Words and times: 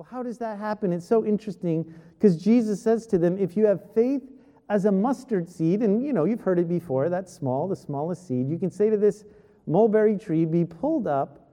Well, 0.00 0.08
how 0.10 0.22
does 0.22 0.38
that 0.38 0.58
happen? 0.58 0.94
It's 0.94 1.06
so 1.06 1.26
interesting 1.26 1.84
because 2.14 2.42
Jesus 2.42 2.82
says 2.82 3.06
to 3.08 3.18
them, 3.18 3.36
if 3.36 3.54
you 3.54 3.66
have 3.66 3.92
faith 3.92 4.22
as 4.70 4.86
a 4.86 4.90
mustard 4.90 5.46
seed, 5.46 5.82
and 5.82 6.02
you 6.02 6.14
know, 6.14 6.24
you've 6.24 6.40
heard 6.40 6.58
it 6.58 6.70
before, 6.70 7.10
that's 7.10 7.30
small, 7.30 7.68
the 7.68 7.76
smallest 7.76 8.26
seed, 8.26 8.48
you 8.48 8.58
can 8.58 8.70
say 8.70 8.88
to 8.88 8.96
this 8.96 9.26
mulberry 9.66 10.16
tree, 10.16 10.46
be 10.46 10.64
pulled 10.64 11.06
up 11.06 11.50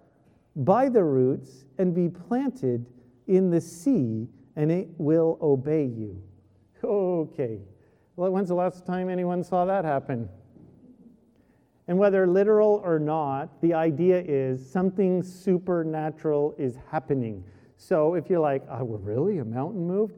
by 0.55 0.87
the 0.87 1.03
roots 1.03 1.65
and 1.77 1.93
be 1.93 2.07
planted 2.07 2.85
in 3.27 3.49
the 3.49 3.59
sea, 3.59 4.29
and 4.55 4.71
it 4.71 4.87
will 4.97 5.37
obey 5.41 5.83
you. 5.83 6.23
Okay. 6.81 7.59
Well, 8.15 8.31
when's 8.31 8.47
the 8.47 8.55
last 8.55 8.85
time 8.85 9.09
anyone 9.09 9.43
saw 9.43 9.65
that 9.65 9.83
happen? 9.83 10.29
And 11.89 11.97
whether 11.97 12.25
literal 12.25 12.81
or 12.81 12.97
not, 12.97 13.59
the 13.59 13.73
idea 13.73 14.23
is 14.25 14.65
something 14.71 15.21
supernatural 15.21 16.55
is 16.57 16.77
happening. 16.89 17.43
So 17.77 18.15
if 18.15 18.29
you're 18.29 18.39
like, 18.39 18.63
oh, 18.69 18.83
really? 18.83 19.37
A 19.37 19.45
mountain 19.45 19.87
moved? 19.87 20.15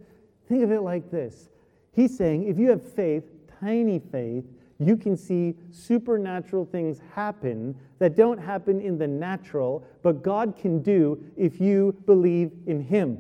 Think 0.48 0.64
of 0.64 0.72
it 0.72 0.82
like 0.82 1.12
this 1.12 1.50
He's 1.92 2.16
saying 2.16 2.48
if 2.48 2.58
you 2.58 2.70
have 2.70 2.82
faith, 2.82 3.24
tiny 3.60 4.00
faith, 4.00 4.46
you 4.80 4.96
can 4.96 5.18
see 5.18 5.56
supernatural 5.72 6.66
things 6.66 7.02
happen 7.14 7.76
that 8.00 8.16
don't 8.16 8.38
happen 8.38 8.80
in 8.80 8.98
the 8.98 9.08
natural, 9.08 9.84
but 10.02 10.24
God 10.24 10.56
can 10.58 10.82
do 10.82 11.22
if 11.36 11.60
you 11.60 11.96
believe 12.06 12.52
in 12.66 12.82
Him. 12.82 13.18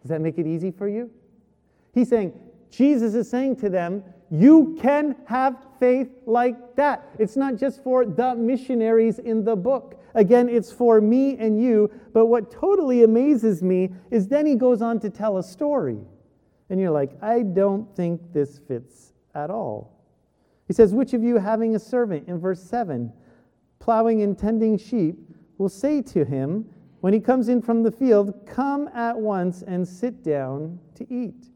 Does 0.00 0.08
that 0.08 0.22
make 0.22 0.38
it 0.38 0.46
easy 0.46 0.70
for 0.70 0.88
you? 0.88 1.10
He's 1.92 2.08
saying, 2.08 2.32
Jesus 2.70 3.14
is 3.14 3.28
saying 3.28 3.56
to 3.56 3.68
them, 3.68 4.02
you 4.30 4.76
can 4.80 5.14
have 5.26 5.56
faith 5.78 6.08
like 6.26 6.74
that. 6.76 7.08
It's 7.18 7.36
not 7.36 7.56
just 7.56 7.82
for 7.84 8.06
the 8.06 8.34
missionaries 8.34 9.18
in 9.18 9.44
the 9.44 9.54
book. 9.54 10.02
Again, 10.14 10.48
it's 10.48 10.70
for 10.70 11.00
me 11.00 11.36
and 11.38 11.60
you. 11.60 11.90
But 12.12 12.26
what 12.26 12.50
totally 12.50 13.02
amazes 13.02 13.62
me 13.62 13.90
is 14.10 14.28
then 14.28 14.46
he 14.46 14.54
goes 14.54 14.80
on 14.80 15.00
to 15.00 15.10
tell 15.10 15.38
a 15.38 15.42
story. 15.42 15.98
And 16.70 16.80
you're 16.80 16.90
like, 16.90 17.10
I 17.22 17.42
don't 17.42 17.94
think 17.96 18.20
this 18.32 18.58
fits 18.58 19.12
at 19.34 19.50
all. 19.50 19.90
He 20.66 20.72
says, 20.72 20.94
Which 20.94 21.12
of 21.12 21.22
you 21.22 21.38
having 21.38 21.74
a 21.74 21.78
servant 21.78 22.28
in 22.28 22.38
verse 22.38 22.62
7, 22.62 23.12
plowing 23.80 24.22
and 24.22 24.38
tending 24.38 24.78
sheep, 24.78 25.18
will 25.58 25.68
say 25.68 26.00
to 26.02 26.24
him, 26.24 26.66
when 27.00 27.12
he 27.12 27.20
comes 27.20 27.48
in 27.48 27.60
from 27.60 27.82
the 27.82 27.90
field, 27.90 28.46
Come 28.46 28.88
at 28.94 29.18
once 29.18 29.62
and 29.62 29.86
sit 29.86 30.22
down 30.22 30.78
to 30.94 31.12
eat? 31.12 31.50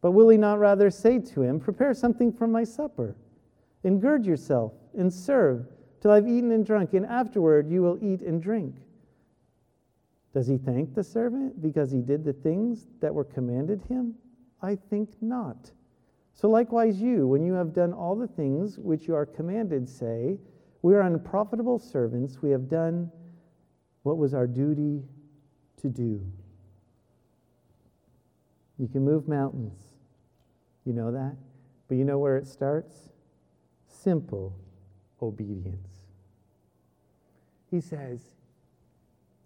But 0.00 0.12
will 0.12 0.30
he 0.30 0.38
not 0.38 0.58
rather 0.58 0.90
say 0.90 1.18
to 1.18 1.42
him, 1.42 1.60
Prepare 1.60 1.92
something 1.92 2.32
for 2.32 2.46
my 2.46 2.64
supper, 2.64 3.14
and 3.84 4.00
gird 4.00 4.24
yourself, 4.24 4.72
and 4.96 5.12
serve 5.12 5.66
till 6.00 6.10
I've 6.10 6.28
eaten 6.28 6.52
and 6.52 6.64
drunk, 6.64 6.94
and 6.94 7.06
afterward 7.06 7.68
you 7.68 7.82
will 7.82 7.98
eat 8.02 8.22
and 8.22 8.42
drink? 8.42 8.74
Does 10.32 10.46
he 10.46 10.58
thank 10.58 10.94
the 10.94 11.02
servant 11.02 11.60
because 11.60 11.90
he 11.90 12.00
did 12.00 12.24
the 12.24 12.32
things 12.32 12.86
that 13.00 13.14
were 13.14 13.24
commanded 13.24 13.82
him? 13.88 14.14
I 14.62 14.76
think 14.76 15.10
not. 15.20 15.72
So 16.34 16.48
likewise, 16.48 17.00
you, 17.00 17.26
when 17.26 17.44
you 17.44 17.52
have 17.54 17.74
done 17.74 17.92
all 17.92 18.14
the 18.14 18.28
things 18.28 18.78
which 18.78 19.08
you 19.08 19.14
are 19.14 19.26
commanded, 19.26 19.88
say, 19.88 20.38
We 20.82 20.94
are 20.94 21.02
unprofitable 21.02 21.78
servants, 21.78 22.40
we 22.40 22.50
have 22.50 22.68
done 22.68 23.10
what 24.02 24.16
was 24.16 24.32
our 24.32 24.46
duty 24.46 25.02
to 25.82 25.88
do. 25.88 26.24
You 28.78 28.88
can 28.88 29.04
move 29.04 29.28
mountains. 29.28 29.78
You 30.86 30.94
know 30.94 31.12
that? 31.12 31.36
But 31.88 31.96
you 31.96 32.04
know 32.04 32.18
where 32.18 32.38
it 32.38 32.46
starts? 32.46 33.10
Simple 33.86 34.56
obedience. 35.20 35.89
He 37.70 37.80
says, 37.80 38.20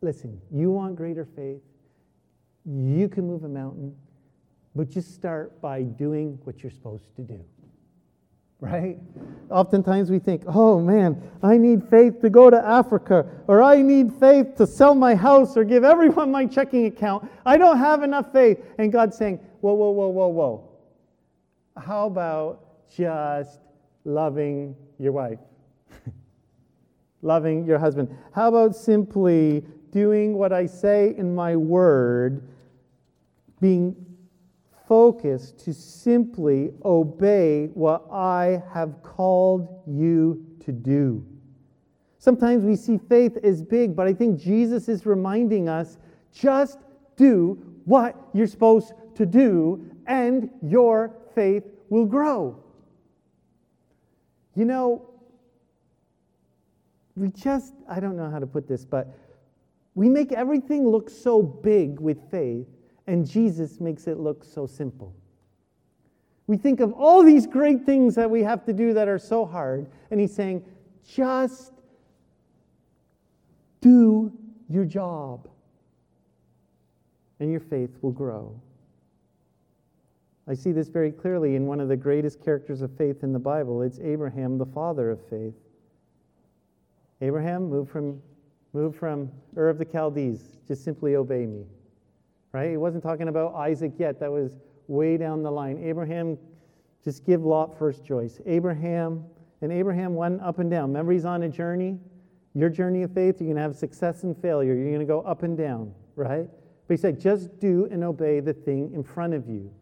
Listen, 0.04 0.38
you 0.50 0.70
want 0.70 0.96
greater 0.96 1.24
faith, 1.24 1.62
you 2.66 3.08
can 3.08 3.26
move 3.26 3.44
a 3.44 3.48
mountain, 3.48 3.96
but 4.74 4.90
just 4.90 5.14
start 5.14 5.60
by 5.62 5.82
doing 5.82 6.38
what 6.44 6.62
you're 6.62 6.70
supposed 6.70 7.16
to 7.16 7.22
do. 7.22 7.42
Right? 8.60 8.98
Oftentimes 9.50 10.10
we 10.10 10.18
think, 10.18 10.42
oh 10.46 10.78
man, 10.78 11.22
I 11.42 11.56
need 11.56 11.88
faith 11.88 12.20
to 12.20 12.28
go 12.28 12.50
to 12.50 12.56
Africa, 12.56 13.26
or 13.46 13.62
I 13.62 13.80
need 13.80 14.12
faith 14.12 14.56
to 14.56 14.66
sell 14.66 14.94
my 14.94 15.14
house, 15.14 15.56
or 15.56 15.64
give 15.64 15.84
everyone 15.84 16.30
my 16.30 16.44
checking 16.44 16.84
account. 16.84 17.26
I 17.46 17.56
don't 17.56 17.78
have 17.78 18.02
enough 18.02 18.30
faith. 18.30 18.58
And 18.78 18.92
God's 18.92 19.16
saying, 19.16 19.40
whoa, 19.62 19.72
whoa, 19.72 19.90
whoa, 19.90 20.08
whoa, 20.08 20.28
whoa. 20.28 20.70
How 21.76 22.06
about 22.06 22.88
just 22.94 23.60
loving 24.04 24.76
your 24.98 25.12
wife? 25.12 25.38
Loving 27.24 27.64
your 27.64 27.78
husband? 27.78 28.14
How 28.32 28.48
about 28.48 28.76
simply 28.76 29.64
doing 29.90 30.36
what 30.36 30.52
I 30.52 30.66
say 30.66 31.14
in 31.16 31.34
my 31.34 31.56
word, 31.56 32.48
being 33.60 33.96
focused 34.88 35.58
to 35.64 35.72
simply 35.72 36.72
obey 36.84 37.66
what 37.74 38.04
I 38.12 38.62
have 38.72 39.02
called 39.02 39.82
you 39.86 40.44
to 40.60 40.72
do? 40.72 41.24
Sometimes 42.18 42.64
we 42.64 42.76
see 42.76 42.98
faith 42.98 43.36
as 43.42 43.62
big, 43.62 43.94
but 43.94 44.06
I 44.06 44.14
think 44.14 44.38
Jesus 44.40 44.88
is 44.88 45.04
reminding 45.04 45.68
us 45.68 45.98
just 46.32 46.78
do 47.16 47.58
what 47.84 48.16
you're 48.32 48.46
supposed 48.46 48.94
to 49.14 49.26
do, 49.26 49.84
and 50.06 50.50
your 50.62 51.14
faith 51.34 51.64
will 51.90 52.06
grow. 52.06 52.58
You 54.54 54.64
know, 54.64 55.10
we 57.16 57.28
just, 57.28 57.74
I 57.88 58.00
don't 58.00 58.16
know 58.16 58.30
how 58.30 58.38
to 58.38 58.46
put 58.46 58.66
this, 58.66 58.84
but 58.84 59.08
we 59.94 60.08
make 60.08 60.32
everything 60.32 60.88
look 60.88 61.08
so 61.08 61.42
big 61.42 62.00
with 62.00 62.18
faith, 62.30 62.66
and 63.06 63.28
Jesus 63.28 63.80
makes 63.80 64.06
it 64.06 64.18
look 64.18 64.42
so 64.42 64.66
simple. 64.66 65.14
We 66.46 66.56
think 66.56 66.80
of 66.80 66.92
all 66.92 67.22
these 67.22 67.46
great 67.46 67.86
things 67.86 68.14
that 68.16 68.30
we 68.30 68.42
have 68.42 68.64
to 68.66 68.72
do 68.72 68.92
that 68.94 69.08
are 69.08 69.18
so 69.18 69.46
hard, 69.46 69.86
and 70.10 70.20
he's 70.20 70.34
saying, 70.34 70.64
just 71.08 71.72
do 73.80 74.32
your 74.68 74.84
job, 74.84 75.48
and 77.38 77.50
your 77.50 77.60
faith 77.60 77.96
will 78.02 78.12
grow. 78.12 78.58
I 80.48 80.54
see 80.54 80.72
this 80.72 80.88
very 80.88 81.12
clearly 81.12 81.54
in 81.54 81.66
one 81.66 81.80
of 81.80 81.88
the 81.88 81.96
greatest 81.96 82.44
characters 82.44 82.82
of 82.82 82.90
faith 82.96 83.22
in 83.22 83.32
the 83.32 83.38
Bible. 83.38 83.82
It's 83.82 83.98
Abraham, 84.00 84.58
the 84.58 84.66
father 84.66 85.10
of 85.10 85.20
faith. 85.28 85.54
Abraham, 87.24 87.70
move 87.70 87.88
from, 87.88 88.20
move 88.74 88.94
from 88.94 89.30
Ur 89.56 89.70
of 89.70 89.78
the 89.78 89.86
Chaldees. 89.90 90.58
Just 90.68 90.84
simply 90.84 91.16
obey 91.16 91.46
me. 91.46 91.64
Right? 92.52 92.70
He 92.70 92.76
wasn't 92.76 93.02
talking 93.02 93.28
about 93.28 93.54
Isaac 93.54 93.94
yet. 93.98 94.20
That 94.20 94.30
was 94.30 94.58
way 94.88 95.16
down 95.16 95.42
the 95.42 95.50
line. 95.50 95.82
Abraham, 95.82 96.36
just 97.02 97.24
give 97.24 97.42
Lot 97.42 97.78
first 97.78 98.04
choice. 98.04 98.40
Abraham, 98.44 99.24
and 99.62 99.72
Abraham 99.72 100.14
went 100.14 100.42
up 100.42 100.58
and 100.58 100.70
down. 100.70 100.90
Remember, 100.90 101.12
he's 101.12 101.24
on 101.24 101.42
a 101.44 101.48
journey. 101.48 101.98
Your 102.54 102.68
journey 102.68 103.02
of 103.02 103.12
faith, 103.12 103.40
you're 103.40 103.46
going 103.46 103.56
to 103.56 103.62
have 103.62 103.74
success 103.74 104.22
and 104.24 104.36
failure. 104.36 104.74
You're 104.74 104.90
going 104.90 105.00
to 105.00 105.06
go 105.06 105.22
up 105.22 105.42
and 105.42 105.56
down, 105.56 105.94
right? 106.16 106.48
But 106.86 106.94
he 106.94 106.96
said, 106.98 107.18
just 107.18 107.58
do 107.58 107.88
and 107.90 108.04
obey 108.04 108.40
the 108.40 108.52
thing 108.52 108.92
in 108.92 109.02
front 109.02 109.32
of 109.32 109.48
you 109.48 109.72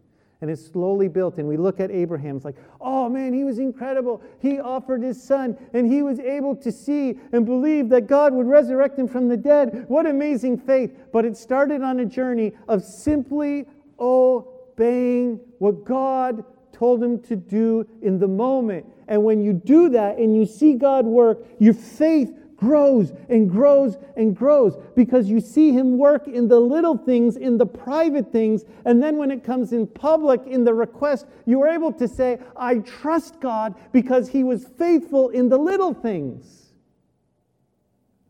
and 0.43 0.51
it's 0.51 0.67
slowly 0.67 1.09
built. 1.09 1.39
And 1.39 1.49
we 1.49 1.57
look 1.57 1.81
at 1.81 1.91
Abraham, 1.91 2.37
it's 2.37 2.45
like, 2.45 2.57
oh 2.81 3.09
man, 3.09 3.33
he 3.33 3.45
was 3.45 3.59
incredible. 3.59 4.21
He 4.41 4.59
offered 4.59 5.03
his 5.03 5.23
son, 5.23 5.57
and 5.73 5.91
he 5.91 6.03
was 6.03 6.19
able 6.19 6.55
to 6.57 6.71
see 6.71 7.19
and 7.33 7.47
believe 7.47 7.89
that 7.91 8.07
God 8.09 8.35
would 8.35 8.47
resurrect 8.47 8.99
him 8.99 9.09
from 9.09 9.29
the 9.29 9.37
dead. 9.37 9.85
What 9.89 10.05
amazing 10.05 10.59
faith. 10.59 10.95
But 11.13 11.25
it 11.25 11.37
started 11.37 11.81
on 11.81 12.01
a 12.01 12.05
journey 12.05 12.53
of 12.69 12.85
simply 12.85 13.67
obeying 13.99 15.41
what 15.59 15.85
God 15.85 16.45
told 16.73 17.03
him 17.03 17.21
to 17.21 17.37
do 17.37 17.87
in 18.03 18.19
the 18.19 18.27
moment. 18.27 18.85
And 19.07 19.23
when 19.23 19.43
you 19.43 19.53
do 19.53 19.91
that 19.91 20.19
and 20.19 20.35
you 20.37 20.45
see 20.45 20.75
God 20.75 21.07
work, 21.07 21.39
your 21.61 21.75
faith 21.75 22.37
grows 22.63 23.13
and 23.29 23.51
grows 23.51 23.99
and 24.17 24.37
grows 24.37 24.79
because 24.95 25.29
you 25.29 25.41
see 25.41 25.73
him 25.73 25.99
work 25.99 26.29
in 26.29 26.47
the 26.47 26.61
little 26.61 26.97
things, 26.97 27.37
in 27.37 27.59
the 27.59 27.67
private 27.67 28.31
things, 28.31 28.65
and 28.85 29.03
then 29.03 29.17
when 29.17 29.33
it 29.33 29.43
comes 29.43 29.73
in 29.73 29.85
public, 29.85 30.41
in 30.47 30.63
the 30.63 30.73
request, 30.73 31.27
you 31.45 31.61
are 31.61 31.69
able 31.69 31.93
to 31.93 32.07
say, 32.07 32.39
I 32.57 32.77
trust 32.79 33.41
God 33.41 33.75
because 33.91 34.29
he 34.29 34.45
was 34.45 34.65
faithful 34.79 35.31
in 35.31 35.49
the 35.49 35.59
little 35.59 35.93
things. 35.93 36.73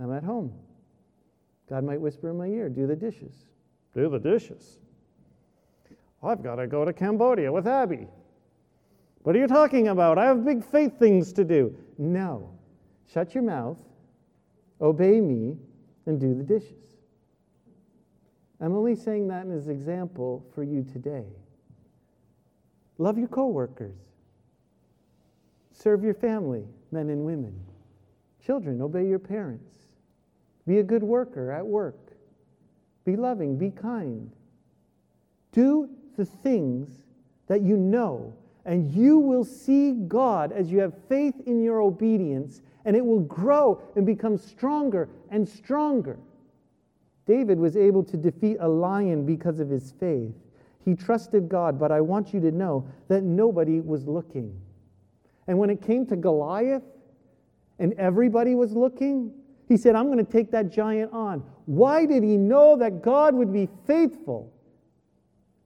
I'm 0.01 0.13
at 0.15 0.25
home. 0.25 0.55
God 1.69 1.85
might 1.85 2.01
whisper 2.01 2.31
in 2.31 2.39
my 2.39 2.47
ear, 2.47 2.71
do 2.71 2.87
the 2.87 2.97
dishes. 2.97 3.35
Do 3.95 4.09
the 4.09 4.19
dishes. 4.19 4.79
I've 6.23 6.43
got 6.43 6.55
to 6.55 6.67
go 6.67 6.87
to 6.87 6.93
Cambodia 6.95 7.53
with 7.53 7.67
Abby. 7.67 8.07
What 9.25 9.37
are 9.37 9.39
you 9.39 9.47
talking 9.47 9.89
about? 9.89 10.17
I 10.17 10.25
have 10.25 10.43
big 10.43 10.65
faith 10.65 10.99
things 10.99 11.35
to 11.35 11.45
do. 11.45 11.77
No. 11.99 12.49
Shut 13.13 13.35
your 13.35 13.45
mouth 13.45 13.77
Obey 14.83 15.21
me 15.21 15.57
and 16.07 16.21
do 16.21 16.35
the 16.35 16.43
dishes. 16.43 16.99
I'm 18.61 18.75
only 18.77 18.97
saying 18.97 19.29
that 19.29 19.47
as 19.47 19.69
an 19.69 19.73
example 19.73 20.45
for 20.55 20.63
you 20.63 20.85
today. 20.93 21.25
Love 22.99 23.19
your 23.19 23.29
coworkers. 23.29 23.99
Serve 25.73 26.05
your 26.05 26.15
family, 26.15 26.65
men 26.91 27.09
and 27.11 27.25
women. 27.25 27.55
Children, 28.45 28.83
obey 28.83 29.07
your 29.07 29.19
parents. 29.19 29.73
Be 30.67 30.79
a 30.79 30.83
good 30.83 31.03
worker 31.03 31.51
at 31.51 31.67
work. 31.67 32.13
Be 33.05 33.17
loving, 33.17 33.57
be 33.57 33.71
kind. 33.71 34.31
Do 35.53 35.89
the 36.17 36.25
things 36.25 37.05
that 37.49 37.63
you 37.63 37.77
know, 37.77 38.35
and 38.65 38.93
you 38.93 39.19
will 39.19 39.45
see 39.45 39.93
God 39.93 40.53
as 40.53 40.71
you 40.71 40.79
have 40.79 40.95
faith 41.09 41.35
in 41.47 41.63
your 41.63 41.81
obedience, 41.81 42.63
and 42.85 42.97
it 42.97 43.05
will 43.05 43.21
grow 43.21 43.81
and 43.97 44.05
become 44.05 44.37
stronger 44.37 45.09
and 45.31 45.49
stronger. 45.49 46.19
David 47.27 47.59
was 47.59 47.77
able 47.77 48.03
to 48.05 48.17
defeat 48.17 48.57
a 48.61 48.69
lion 48.69 49.25
because 49.25 49.61
of 49.61 49.69
his 49.69 49.93
faith. 49.93 50.35
He 50.85 50.95
trusted 50.95 51.49
God, 51.49 51.79
but 51.79 51.93
I 51.93 52.01
want 52.01 52.35
you 52.35 52.41
to 52.41 52.51
know 52.51 52.89
that 53.09 53.23
nobody 53.23 53.81
was 53.81 54.07
looking. 54.07 54.61
And 55.47 55.59
when 55.59 55.71
it 55.71 55.81
came 55.81 56.07
to 56.07 56.17
Goliath 56.17 56.83
and 57.79 57.93
everybody 57.95 58.55
was 58.55 58.73
looking, 58.73 59.33
he 59.69 59.77
said, 59.77 59.95
I'm 59.95 60.07
going 60.07 60.25
to 60.25 60.31
take 60.31 60.51
that 60.51 60.71
giant 60.71 61.13
on. 61.13 61.45
Why 61.67 62.05
did 62.05 62.23
he 62.23 62.37
know 62.37 62.77
that 62.77 63.03
God 63.03 63.35
would 63.35 63.53
be 63.53 63.69
faithful? 63.87 64.53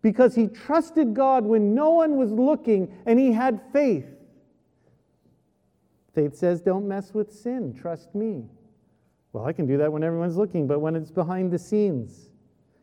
Because 0.02 0.34
he 0.34 0.48
trusted 0.48 1.14
God 1.14 1.44
when 1.44 1.74
no 1.74 1.90
one 1.90 2.16
was 2.16 2.30
looking 2.30 2.92
and 3.06 3.18
he 3.18 3.32
had 3.32 3.60
faith. 3.72 4.06
Faith 6.16 6.34
says, 6.34 6.62
Don't 6.62 6.88
mess 6.88 7.12
with 7.12 7.30
sin, 7.30 7.74
trust 7.74 8.14
me. 8.14 8.46
Well, 9.34 9.44
I 9.44 9.52
can 9.52 9.66
do 9.66 9.76
that 9.76 9.92
when 9.92 10.02
everyone's 10.02 10.38
looking, 10.38 10.66
but 10.66 10.78
when 10.78 10.96
it's 10.96 11.10
behind 11.10 11.52
the 11.52 11.58
scenes, 11.58 12.30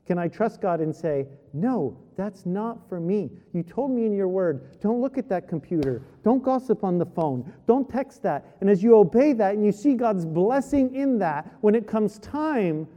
can 0.06 0.19
I 0.19 0.27
trust 0.27 0.62
God 0.62 0.81
and 0.81 0.95
say, 0.95 1.25
No, 1.51 1.97
that's 2.15 2.45
not 2.45 2.88
for 2.88 3.00
me? 3.00 3.31
You 3.51 3.63
told 3.63 3.89
me 3.89 4.06
in 4.06 4.13
your 4.13 4.27
word, 4.27 4.80
don't 4.81 5.01
look 5.01 5.18
at 5.18 5.30
that 5.30 5.47
computer. 5.47 6.03
Don't 6.24 6.44
gossip 6.44 6.83
on 6.83 7.00
the 7.00 7.07
phone. 7.07 7.51
Don't 7.65 7.89
text 7.89 8.21
that. 8.21 8.56
And 8.62 8.69
as 8.69 8.83
you 8.83 8.95
obey 8.95 9.33
that 9.33 9.56
and 9.56 9.65
you 9.65 9.71
see 9.71 9.95
God's 9.95 10.27
blessing 10.27 10.94
in 10.94 11.18
that, 11.18 11.51
when 11.62 11.74
it 11.74 11.88
comes 11.88 12.19
time 12.19 12.88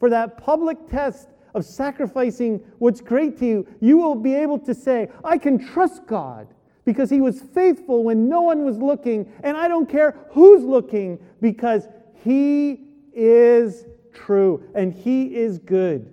for 0.00 0.10
that 0.10 0.38
public 0.38 0.88
test 0.88 1.28
of 1.54 1.64
sacrificing 1.64 2.60
what's 2.78 3.00
great 3.00 3.38
to 3.38 3.46
you, 3.46 3.66
you 3.80 3.96
will 3.98 4.16
be 4.16 4.34
able 4.34 4.58
to 4.58 4.74
say, 4.74 5.08
I 5.22 5.38
can 5.38 5.64
trust 5.64 6.04
God 6.08 6.48
because 6.84 7.10
He 7.10 7.20
was 7.20 7.40
faithful 7.40 8.04
when 8.04 8.28
no 8.28 8.42
one 8.42 8.64
was 8.64 8.78
looking, 8.78 9.30
and 9.42 9.56
I 9.56 9.68
don't 9.68 9.88
care 9.88 10.16
who's 10.30 10.62
looking 10.62 11.18
because 11.40 11.88
He 12.22 12.80
is 13.12 13.86
true 14.12 14.62
and 14.74 14.92
He 14.92 15.36
is 15.36 15.58
good. 15.58 16.12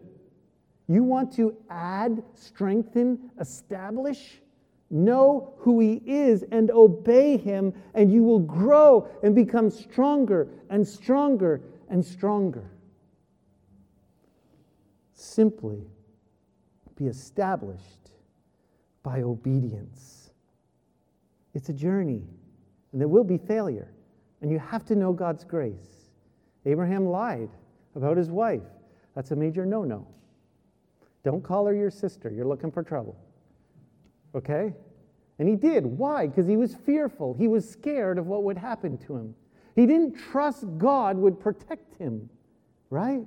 You 0.87 1.03
want 1.03 1.33
to 1.33 1.55
add, 1.69 2.23
strengthen, 2.35 3.31
establish? 3.39 4.41
Know 4.89 5.53
who 5.59 5.79
He 5.79 6.01
is 6.05 6.43
and 6.51 6.69
obey 6.69 7.37
Him, 7.37 7.73
and 7.93 8.11
you 8.11 8.23
will 8.23 8.39
grow 8.39 9.07
and 9.23 9.33
become 9.33 9.69
stronger 9.69 10.49
and 10.69 10.85
stronger 10.85 11.61
and 11.89 12.03
stronger. 12.03 12.69
Simply 15.13 15.81
be 16.95 17.07
established 17.07 18.11
by 19.01 19.21
obedience. 19.21 20.20
It's 21.53 21.69
a 21.69 21.73
journey, 21.73 22.23
and 22.91 23.01
there 23.01 23.07
will 23.07 23.23
be 23.23 23.37
failure, 23.37 23.91
and 24.41 24.51
you 24.51 24.59
have 24.59 24.85
to 24.85 24.95
know 24.95 25.13
God's 25.13 25.43
grace. 25.43 26.09
Abraham 26.65 27.07
lied 27.07 27.49
about 27.95 28.17
his 28.17 28.29
wife. 28.29 28.61
That's 29.15 29.31
a 29.31 29.35
major 29.35 29.65
no 29.65 29.83
no. 29.83 30.07
Don't 31.23 31.43
call 31.43 31.65
her 31.67 31.75
your 31.75 31.91
sister. 31.91 32.31
You're 32.31 32.45
looking 32.47 32.71
for 32.71 32.83
trouble. 32.83 33.15
Okay? 34.33 34.73
And 35.39 35.49
he 35.49 35.55
did. 35.55 35.85
Why? 35.85 36.27
Because 36.27 36.47
he 36.47 36.57
was 36.57 36.75
fearful. 36.75 37.33
He 37.33 37.47
was 37.47 37.67
scared 37.67 38.17
of 38.17 38.27
what 38.27 38.43
would 38.43 38.57
happen 38.57 38.97
to 38.99 39.15
him. 39.15 39.35
He 39.75 39.85
didn't 39.85 40.13
trust 40.13 40.65
God 40.77 41.17
would 41.17 41.39
protect 41.39 41.95
him, 41.97 42.29
right? 42.89 43.21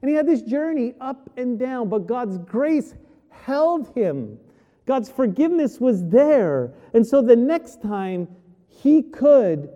And 0.00 0.08
he 0.08 0.14
had 0.14 0.26
this 0.26 0.42
journey 0.42 0.94
up 1.00 1.30
and 1.36 1.58
down, 1.58 1.88
but 1.88 2.06
God's 2.06 2.38
grace 2.38 2.94
held 3.30 3.94
him. 3.94 4.38
God's 4.86 5.10
forgiveness 5.10 5.80
was 5.80 6.08
there. 6.08 6.72
And 6.92 7.06
so 7.06 7.22
the 7.22 7.36
next 7.36 7.82
time 7.82 8.28
he 8.68 9.02
could 9.02 9.70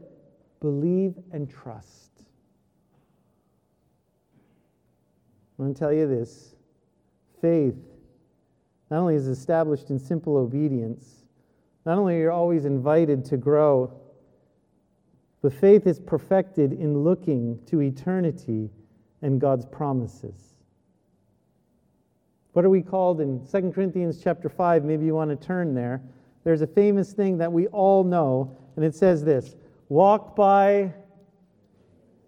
believe 0.60 1.14
and 1.32 1.48
trust. 1.48 2.10
I'm 5.58 5.64
going 5.64 5.74
to 5.74 5.78
tell 5.78 5.92
you 5.92 6.06
this 6.06 6.54
faith 7.40 7.76
not 8.90 9.00
only 9.00 9.14
is 9.14 9.26
established 9.26 9.90
in 9.90 9.98
simple 9.98 10.36
obedience, 10.36 11.24
not 11.84 11.98
only 11.98 12.16
are 12.16 12.22
you 12.22 12.30
always 12.30 12.64
invited 12.64 13.24
to 13.26 13.36
grow, 13.36 13.92
but 15.42 15.52
faith 15.52 15.86
is 15.86 16.00
perfected 16.00 16.72
in 16.72 17.04
looking 17.04 17.58
to 17.66 17.80
eternity 17.80 18.70
and 19.22 19.40
God's 19.40 19.64
promises. 19.66 20.55
What 22.56 22.64
are 22.64 22.70
we 22.70 22.80
called 22.80 23.20
in 23.20 23.46
2 23.46 23.70
Corinthians 23.72 24.18
chapter 24.24 24.48
5? 24.48 24.82
Maybe 24.82 25.04
you 25.04 25.14
want 25.14 25.28
to 25.28 25.36
turn 25.46 25.74
there. 25.74 26.00
There's 26.42 26.62
a 26.62 26.66
famous 26.66 27.12
thing 27.12 27.36
that 27.36 27.52
we 27.52 27.66
all 27.66 28.02
know, 28.02 28.56
and 28.76 28.82
it 28.82 28.94
says 28.94 29.22
this 29.22 29.56
walk 29.90 30.34
by 30.34 30.94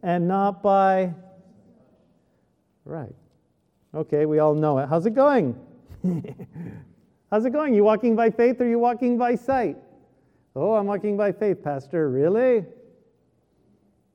and 0.02 0.28
not 0.28 0.62
by. 0.62 1.14
Right. 2.84 3.14
Okay, 3.94 4.26
we 4.26 4.38
all 4.38 4.54
know 4.54 4.76
it. 4.80 4.90
How's 4.90 5.06
it 5.06 5.14
going? 5.14 5.58
How's 7.30 7.46
it 7.46 7.54
going? 7.54 7.72
You 7.72 7.84
walking 7.84 8.14
by 8.14 8.28
faith 8.28 8.60
or 8.60 8.68
you 8.68 8.78
walking 8.78 9.16
by 9.16 9.34
sight? 9.34 9.78
Oh, 10.54 10.74
I'm 10.74 10.84
walking 10.84 11.16
by 11.16 11.32
faith, 11.32 11.64
Pastor. 11.64 12.10
Really? 12.10 12.66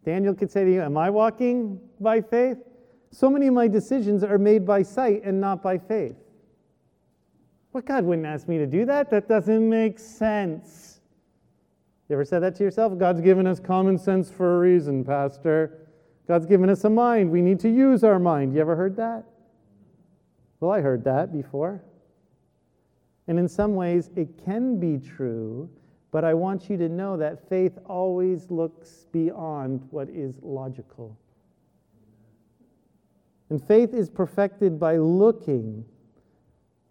Daniel 0.05 0.35
could 0.35 0.51
say 0.51 0.63
to 0.63 0.71
you, 0.71 0.83
Am 0.83 0.95
I 0.95 1.09
walking 1.09 1.81
by 1.99 2.21
faith? 2.21 2.59
So 3.13 3.29
many 3.29 3.45
of 3.45 3.53
my 3.53 3.67
decisions 3.67 4.23
are 4.23 4.39
made 4.39 4.65
by 4.65 4.81
sight 4.81 5.23
and 5.23 5.39
not 5.39 5.61
by 5.61 5.77
faith. 5.77 6.15
But 7.71 7.85
God 7.85 8.05
wouldn't 8.05 8.25
ask 8.25 8.47
me 8.47 8.57
to 8.57 8.65
do 8.65 8.85
that. 8.85 9.11
That 9.11 9.27
doesn't 9.27 9.69
make 9.69 9.99
sense. 9.99 10.99
You 12.09 12.15
ever 12.15 12.25
said 12.25 12.39
that 12.39 12.55
to 12.55 12.63
yourself? 12.63 12.97
God's 12.97 13.21
given 13.21 13.45
us 13.45 13.59
common 13.59 13.99
sense 13.99 14.31
for 14.31 14.55
a 14.55 14.59
reason, 14.59 15.03
Pastor. 15.03 15.87
God's 16.27 16.47
given 16.47 16.71
us 16.71 16.85
a 16.85 16.89
mind. 16.89 17.29
We 17.29 17.41
need 17.41 17.59
to 17.59 17.69
use 17.69 18.03
our 18.03 18.17
mind. 18.17 18.53
You 18.55 18.61
ever 18.61 18.75
heard 18.75 18.95
that? 18.95 19.25
Well, 20.59 20.71
I 20.71 20.81
heard 20.81 21.03
that 21.03 21.31
before. 21.31 21.83
And 23.27 23.37
in 23.37 23.47
some 23.47 23.75
ways, 23.75 24.09
it 24.15 24.43
can 24.43 24.79
be 24.79 24.97
true, 24.97 25.69
but 26.09 26.23
I 26.23 26.33
want 26.33 26.67
you 26.67 26.77
to 26.77 26.89
know 26.89 27.15
that 27.17 27.47
faith 27.47 27.77
always 27.85 28.49
looks 28.49 29.05
beyond 29.11 29.87
what 29.91 30.09
is 30.09 30.33
logical. 30.41 31.15
And 33.53 33.63
faith 33.63 33.93
is 33.93 34.09
perfected 34.09 34.79
by 34.79 34.97
looking 34.97 35.85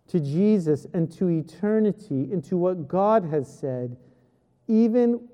to 0.06 0.20
Jesus 0.20 0.86
and 0.94 1.10
to 1.14 1.28
eternity, 1.28 2.30
into 2.30 2.56
what 2.56 2.86
God 2.86 3.24
has 3.24 3.52
said, 3.52 3.96
even 4.68 5.28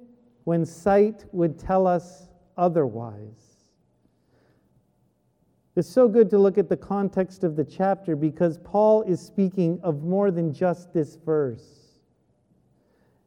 when 0.44 0.64
sight 0.64 1.26
would 1.32 1.58
tell 1.58 1.86
us 1.86 2.30
otherwise. 2.56 3.68
It's 5.76 5.86
so 5.86 6.08
good 6.08 6.30
to 6.30 6.38
look 6.38 6.56
at 6.56 6.70
the 6.70 6.78
context 6.78 7.44
of 7.44 7.56
the 7.56 7.64
chapter 7.64 8.16
because 8.16 8.56
Paul 8.64 9.02
is 9.02 9.20
speaking 9.20 9.80
of 9.82 10.04
more 10.04 10.30
than 10.30 10.50
just 10.50 10.94
this 10.94 11.16
verse. 11.16 11.98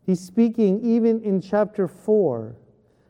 He's 0.07 0.19
speaking 0.19 0.83
even 0.83 1.21
in 1.21 1.39
chapter 1.39 1.87
4 1.87 2.55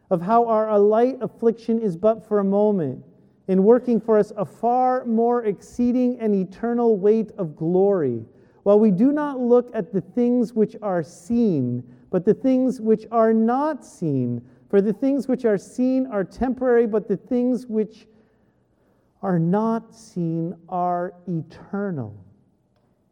of 0.10 0.22
how 0.22 0.50
our 0.50 0.78
light 0.78 1.18
affliction 1.22 1.80
is 1.80 1.96
but 1.96 2.28
for 2.28 2.40
a 2.40 2.44
moment, 2.44 3.06
in 3.52 3.64
working 3.64 4.00
for 4.00 4.18
us 4.18 4.32
a 4.38 4.46
far 4.46 5.04
more 5.04 5.44
exceeding 5.44 6.18
and 6.22 6.34
eternal 6.34 6.98
weight 6.98 7.32
of 7.38 7.54
glory, 7.54 8.24
while 8.64 8.80
we 8.80 8.90
do 8.90 9.12
not 9.12 9.42
look 9.42 9.70
at 9.74 9.92
the 9.92 10.00
things 10.00 10.54
which 10.54 10.78
are 10.82 11.04
seen, 11.04 11.84
but 12.12 12.24
the 12.24 12.34
things 12.34 12.80
which 12.80 13.06
are 13.12 13.34
not 13.34 13.84
seen. 13.84 14.42
For 14.70 14.80
the 14.80 14.94
things 14.94 15.28
which 15.28 15.44
are 15.44 15.58
seen 15.58 16.08
are 16.08 16.24
temporary, 16.24 16.88
but 16.88 17.10
the 17.10 17.18
things 17.18 17.68
which 17.68 18.08
are 19.22 19.38
not 19.38 19.94
seen 19.94 20.56
are 20.70 21.14
eternal. 21.28 22.16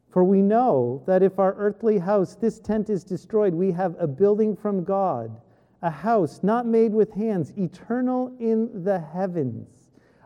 For 0.09 0.23
we 0.23 0.41
know 0.41 1.03
that 1.05 1.21
if 1.21 1.37
our 1.37 1.53
earthly 1.55 1.97
house, 1.97 2.35
this 2.35 2.59
tent, 2.59 2.89
is 2.89 3.03
destroyed, 3.03 3.53
we 3.53 3.73
have 3.73 3.97
a 3.99 4.07
building 4.07 4.55
from 4.55 4.85
God, 4.85 5.35
a 5.81 5.91
house 5.91 6.39
not 6.43 6.65
made 6.65 6.93
with 6.93 7.11
hands, 7.11 7.51
eternal 7.57 8.33
in 8.39 8.85
the 8.85 9.01
heavens. 9.01 9.78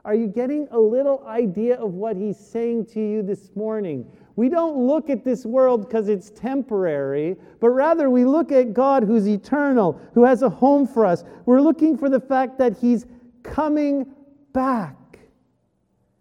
Are 0.06 0.14
you 0.14 0.28
getting 0.28 0.68
a 0.72 0.80
little 0.80 1.24
idea 1.26 1.76
of 1.76 1.94
what 1.94 2.18
he's 2.18 2.38
saying 2.38 2.88
to 2.88 3.00
you 3.00 3.22
this 3.22 3.56
morning? 3.56 4.06
We 4.36 4.50
don't 4.50 4.76
look 4.76 5.10
at 5.10 5.24
this 5.24 5.46
world 5.46 5.88
because 5.88 6.10
it's 6.10 6.30
temporary, 6.30 7.38
but 7.62 7.70
rather 7.70 8.10
we 8.10 8.26
look 8.26 8.52
at 8.52 8.74
God 8.74 9.04
who's 9.04 9.28
eternal, 9.30 10.02
who 10.14 10.26
has 10.26 10.42
a 10.42 10.50
home 10.50 10.88
for 10.88 11.06
us. 11.06 11.24
We're 11.46 11.62
looking 11.62 11.98
for 11.98 12.10
the 12.10 12.20
fact 12.20 12.58
that 12.58 12.78
he's 12.78 13.06
coming 13.44 14.12
back. 14.52 15.20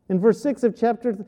In 0.08 0.20
verse 0.20 0.40
6 0.42 0.62
of 0.62 0.76
chapter 0.76 1.26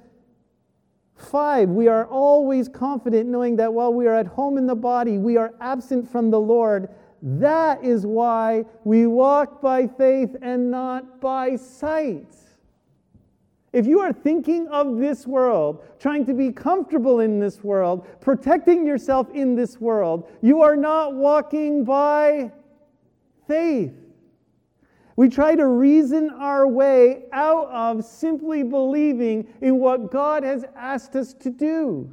5, 1.16 1.70
we 1.70 1.88
are 1.88 2.06
always 2.06 2.68
confident 2.68 3.28
knowing 3.28 3.56
that 3.56 3.72
while 3.72 3.92
we 3.92 4.06
are 4.06 4.14
at 4.14 4.28
home 4.28 4.58
in 4.58 4.66
the 4.66 4.76
body, 4.76 5.18
we 5.18 5.36
are 5.36 5.54
absent 5.60 6.08
from 6.08 6.30
the 6.30 6.40
Lord. 6.40 6.88
That 7.20 7.82
is 7.82 8.06
why 8.06 8.64
we 8.84 9.06
walk 9.06 9.60
by 9.62 9.88
faith 9.88 10.36
and 10.42 10.70
not 10.70 11.20
by 11.20 11.56
sight. 11.56 12.36
If 13.74 13.86
you 13.86 13.98
are 13.98 14.12
thinking 14.12 14.68
of 14.68 14.98
this 14.98 15.26
world, 15.26 15.84
trying 15.98 16.24
to 16.26 16.32
be 16.32 16.52
comfortable 16.52 17.18
in 17.18 17.40
this 17.40 17.64
world, 17.64 18.06
protecting 18.20 18.86
yourself 18.86 19.28
in 19.34 19.56
this 19.56 19.80
world, 19.80 20.30
you 20.42 20.62
are 20.62 20.76
not 20.76 21.14
walking 21.14 21.84
by 21.84 22.52
faith. 23.48 23.92
We 25.16 25.28
try 25.28 25.56
to 25.56 25.66
reason 25.66 26.30
our 26.30 26.68
way 26.68 27.24
out 27.32 27.68
of 27.68 28.04
simply 28.04 28.62
believing 28.62 29.52
in 29.60 29.80
what 29.80 30.12
God 30.12 30.44
has 30.44 30.64
asked 30.76 31.16
us 31.16 31.34
to 31.34 31.50
do. 31.50 32.08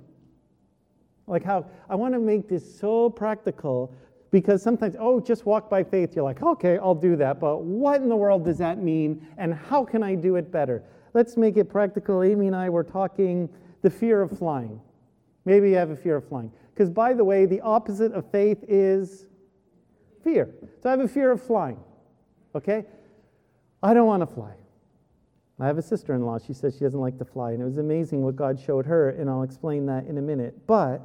Like 1.28 1.44
how 1.44 1.68
I 1.88 1.94
want 1.96 2.16
to 2.16 2.20
make 2.20 2.50
this 2.50 2.80
so 2.80 3.08
practical 3.08 3.94
because 4.32 4.64
sometimes, 4.64 4.96
oh, 4.98 5.20
just 5.20 5.46
walk 5.46 5.70
by 5.70 5.84
faith. 5.84 6.16
You're 6.16 6.26
like, 6.26 6.42
okay, 6.42 6.80
I'll 6.80 6.96
do 6.96 7.16
that. 7.18 7.40
But 7.40 7.62
what 7.64 8.02
in 8.02 8.10
the 8.10 8.16
world 8.16 8.46
does 8.46 8.58
that 8.58 8.80
mean? 8.80 9.28
And 9.38 9.54
how 9.54 9.86
can 9.86 10.02
I 10.02 10.16
do 10.16 10.38
it 10.38 10.52
better? 10.52 10.84
Let's 11.14 11.38
make 11.38 11.58
it 11.58 11.70
practical. 11.70 12.24
Amy 12.24 12.48
and 12.48 12.56
I 12.56 12.70
were 12.70 12.84
talking 12.84 13.50
the 13.82 13.90
fear 13.90 14.22
of 14.22 14.38
flying. 14.38 14.80
Maybe 15.46 15.70
you 15.70 15.76
have 15.76 15.90
a 15.90 15.96
fear 15.96 16.18
of 16.18 16.28
flying. 16.28 16.52
Because, 16.74 16.90
by 16.90 17.14
the 17.14 17.24
way, 17.24 17.46
the 17.46 17.62
opposite 17.62 18.14
of 18.14 18.30
faith 18.32 18.64
is 18.68 19.26
fear. 20.24 20.54
So 20.82 20.90
I 20.90 20.92
have 20.92 21.02
a 21.02 21.08
fear 21.08 21.32
of 21.32 21.42
flying. 21.42 21.80
Okay? 22.56 22.86
I 23.84 23.94
don't 23.94 24.08
want 24.08 24.22
to 24.22 24.28
fly. 24.28 24.54
I 25.60 25.68
have 25.68 25.78
a 25.78 25.82
sister 25.82 26.16
in 26.16 26.26
law. 26.26 26.40
She 26.40 26.54
says 26.54 26.74
she 26.76 26.80
doesn't 26.80 27.00
like 27.00 27.18
to 27.20 27.26
fly. 27.26 27.52
And 27.52 27.62
it 27.62 27.66
was 27.66 27.78
amazing 27.78 28.24
what 28.24 28.36
God 28.36 28.60
showed 28.60 28.86
her, 28.86 29.10
and 29.10 29.30
I'll 29.30 29.44
explain 29.44 29.86
that 29.88 30.06
in 30.06 30.18
a 30.18 30.22
minute. 30.22 30.66
But 30.66 31.02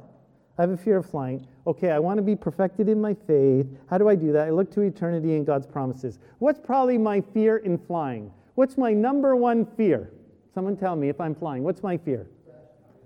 I 0.57 0.61
have 0.61 0.71
a 0.71 0.77
fear 0.77 0.97
of 0.97 1.05
flying. 1.05 1.45
Okay, 1.67 1.91
I 1.91 1.99
want 1.99 2.17
to 2.17 2.23
be 2.23 2.35
perfected 2.35 2.89
in 2.89 2.99
my 2.99 3.13
faith. 3.13 3.67
How 3.89 3.97
do 3.99 4.09
I 4.09 4.15
do 4.15 4.31
that? 4.31 4.47
I 4.47 4.49
look 4.49 4.71
to 4.71 4.81
eternity 4.81 5.35
and 5.35 5.45
God's 5.45 5.67
promises. 5.67 6.17
What's 6.39 6.59
probably 6.59 6.97
my 6.97 7.21
fear 7.21 7.57
in 7.57 7.77
flying? 7.77 8.31
What's 8.57 8.75
my 8.75 8.91
number 8.91 9.35
one 9.35 9.67
fear? 9.77 10.09
Someone 10.51 10.77
tell 10.77 10.95
me 10.95 11.09
if 11.09 11.21
I'm 11.21 11.35
flying. 11.35 11.61
What's 11.61 11.83
my 11.83 11.95
fear? 11.95 12.25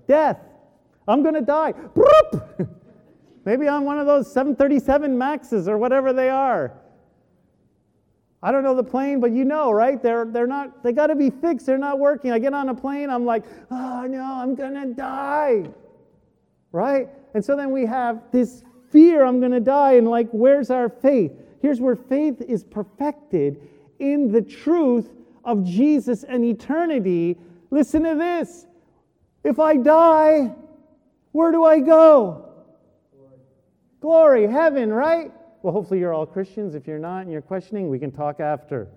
Death. 0.08 0.39
I'm 1.10 1.24
going 1.24 1.36
to 1.36 1.41
die. 1.41 1.74
Maybe 3.46 3.67
I'm 3.67 3.84
one 3.84 4.00
of 4.00 4.08
those 4.08 4.31
737 4.31 5.17
Maxes 5.17 5.67
or 5.67 5.77
whatever 5.77 6.13
they 6.13 6.29
are. 6.29 6.79
I 8.41 8.53
don't 8.53 8.63
know 8.63 8.74
the 8.74 8.84
plane, 8.84 9.20
but 9.20 9.34
you 9.34 9.43
know, 9.43 9.74
right? 9.74 10.01
They're, 10.01 10.24
they're 10.24 10.48
not, 10.48 10.84
they 10.84 10.93
got 10.93 11.08
to 11.08 11.15
be 11.15 11.29
fixed. 11.29 11.65
They're 11.65 11.77
not 11.77 12.00
working. 12.00 12.31
I 12.31 12.39
get 12.39 12.53
on 12.53 12.70
a 12.70 12.74
plane, 12.74 13.10
I'm 13.10 13.25
like, 13.25 13.43
oh 13.70 14.08
no, 14.08 14.24
I'm 14.24 14.55
going 14.55 14.75
to 14.75 14.93
die. 14.93 15.65
Right? 16.72 17.10
And 17.34 17.43
so 17.43 17.58
then 17.58 17.72
we 17.72 17.86
have 17.88 18.24
this 18.31 18.63
fear, 18.89 19.25
I'm 19.25 19.41
going 19.41 19.51
to 19.51 19.60
die. 19.60 19.96
And 19.96 20.08
like, 20.08 20.29
where's 20.31 20.70
our 20.70 20.88
faith? 20.88 21.34
Here's 21.62 21.81
where 21.81 21.98
faith 21.98 22.41
is 22.41 22.63
perfected 22.63 23.67
in 24.00 24.31
the 24.31 24.41
truth 24.41 25.10
of 25.43 25.63
Jesus 25.63 26.24
and 26.24 26.43
eternity, 26.43 27.38
listen 27.69 28.03
to 28.03 28.15
this. 28.15 28.65
If 29.43 29.60
I 29.60 29.77
die, 29.77 30.53
where 31.31 31.51
do 31.51 31.63
I 31.63 31.79
go? 31.79 32.45
Glory, 34.00 34.48
heaven, 34.48 34.91
right? 34.91 35.31
Well, 35.62 35.74
hopefully 35.74 36.00
you're 36.00 36.13
all 36.13 36.25
Christians. 36.25 36.75
If 36.75 36.88
you're 36.88 37.00
not 37.00 37.21
and 37.21 37.31
you're 37.31 37.41
questioning, 37.41 37.89
we 37.89 38.00
can 38.00 38.12
talk 38.12 38.39
after. 38.39 38.88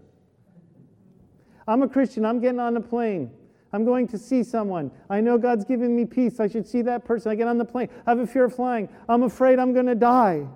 I'm 1.68 1.82
a 1.82 1.88
Christian. 1.88 2.24
I'm 2.24 2.40
getting 2.40 2.60
on 2.60 2.74
the 2.74 2.80
plane. 2.80 3.30
I'm 3.72 3.84
going 3.84 4.06
to 4.08 4.18
see 4.18 4.42
someone. 4.42 4.90
I 5.10 5.20
know 5.20 5.36
God's 5.36 5.64
giving 5.64 5.96
me 5.96 6.04
peace. 6.04 6.40
I 6.40 6.48
should 6.48 6.66
see 6.66 6.82
that 6.82 7.04
person. 7.04 7.32
I 7.32 7.34
get 7.34 7.48
on 7.48 7.58
the 7.58 7.64
plane. 7.64 7.88
I 8.06 8.10
have 8.10 8.20
a 8.20 8.26
fear 8.26 8.44
of 8.44 8.54
flying. 8.54 8.88
I'm 9.08 9.24
afraid 9.24 9.58
I'm 9.58 9.72
going 9.72 9.86
to 9.86 9.94
die. 9.94 10.46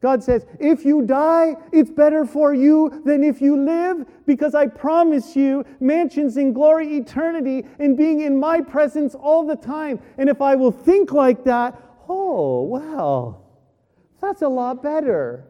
God 0.00 0.22
says, 0.22 0.46
if 0.60 0.84
you 0.84 1.02
die, 1.02 1.56
it's 1.72 1.90
better 1.90 2.24
for 2.24 2.54
you 2.54 3.02
than 3.04 3.24
if 3.24 3.40
you 3.40 3.56
live, 3.56 4.06
because 4.26 4.54
I 4.54 4.68
promise 4.68 5.34
you 5.34 5.64
mansions 5.80 6.36
in 6.36 6.52
glory, 6.52 6.96
eternity, 6.96 7.66
and 7.80 7.96
being 7.96 8.20
in 8.20 8.38
my 8.38 8.60
presence 8.60 9.16
all 9.16 9.44
the 9.44 9.56
time. 9.56 9.98
And 10.16 10.28
if 10.28 10.40
I 10.40 10.54
will 10.54 10.70
think 10.70 11.10
like 11.12 11.42
that, 11.44 11.80
oh, 12.08 12.62
well, 12.62 13.44
that's 14.20 14.42
a 14.42 14.48
lot 14.48 14.82
better. 14.82 15.44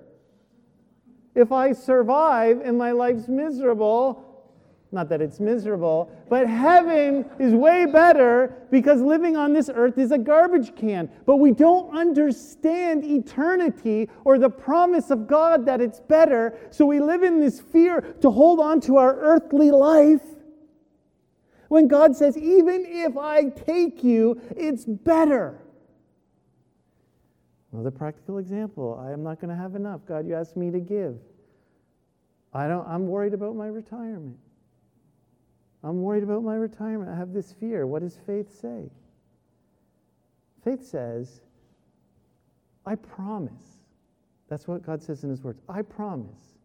If 1.34 1.52
I 1.52 1.72
survive 1.72 2.62
and 2.64 2.78
my 2.78 2.92
life's 2.92 3.28
miserable, 3.28 4.27
not 4.90 5.10
that 5.10 5.20
it's 5.20 5.38
miserable, 5.38 6.10
but 6.30 6.46
heaven 6.46 7.28
is 7.38 7.52
way 7.52 7.84
better 7.84 8.66
because 8.70 9.02
living 9.02 9.36
on 9.36 9.52
this 9.52 9.68
earth 9.72 9.98
is 9.98 10.12
a 10.12 10.18
garbage 10.18 10.74
can. 10.76 11.10
But 11.26 11.36
we 11.36 11.52
don't 11.52 11.94
understand 11.94 13.04
eternity 13.04 14.08
or 14.24 14.38
the 14.38 14.48
promise 14.48 15.10
of 15.10 15.26
God 15.26 15.66
that 15.66 15.82
it's 15.82 16.00
better. 16.00 16.58
So 16.70 16.86
we 16.86 17.00
live 17.00 17.22
in 17.22 17.38
this 17.38 17.60
fear 17.60 18.00
to 18.22 18.30
hold 18.30 18.60
on 18.60 18.80
to 18.82 18.96
our 18.96 19.14
earthly 19.14 19.70
life. 19.70 20.22
When 21.68 21.86
God 21.86 22.16
says, 22.16 22.38
even 22.38 22.86
if 22.86 23.18
I 23.18 23.50
take 23.50 24.02
you, 24.02 24.40
it's 24.56 24.86
better. 24.86 25.60
Another 27.72 27.90
practical 27.90 28.38
example 28.38 28.98
I 29.06 29.12
am 29.12 29.22
not 29.22 29.38
going 29.38 29.50
to 29.50 29.60
have 29.60 29.74
enough. 29.74 30.00
God, 30.08 30.26
you 30.26 30.34
asked 30.34 30.56
me 30.56 30.70
to 30.70 30.80
give. 30.80 31.18
I 32.54 32.66
don't, 32.68 32.88
I'm 32.88 33.06
worried 33.06 33.34
about 33.34 33.54
my 33.54 33.66
retirement. 33.66 34.38
I'm 35.88 36.02
worried 36.02 36.22
about 36.22 36.42
my 36.42 36.54
retirement. 36.54 37.10
I 37.10 37.16
have 37.16 37.32
this 37.32 37.52
fear. 37.52 37.86
What 37.86 38.02
does 38.02 38.18
faith 38.26 38.60
say? 38.60 38.90
Faith 40.62 40.86
says, 40.86 41.40
I 42.84 42.94
promise. 42.94 43.80
That's 44.48 44.68
what 44.68 44.84
God 44.84 45.02
says 45.02 45.24
in 45.24 45.30
His 45.30 45.42
words. 45.42 45.62
I 45.66 45.80
promise 45.80 46.58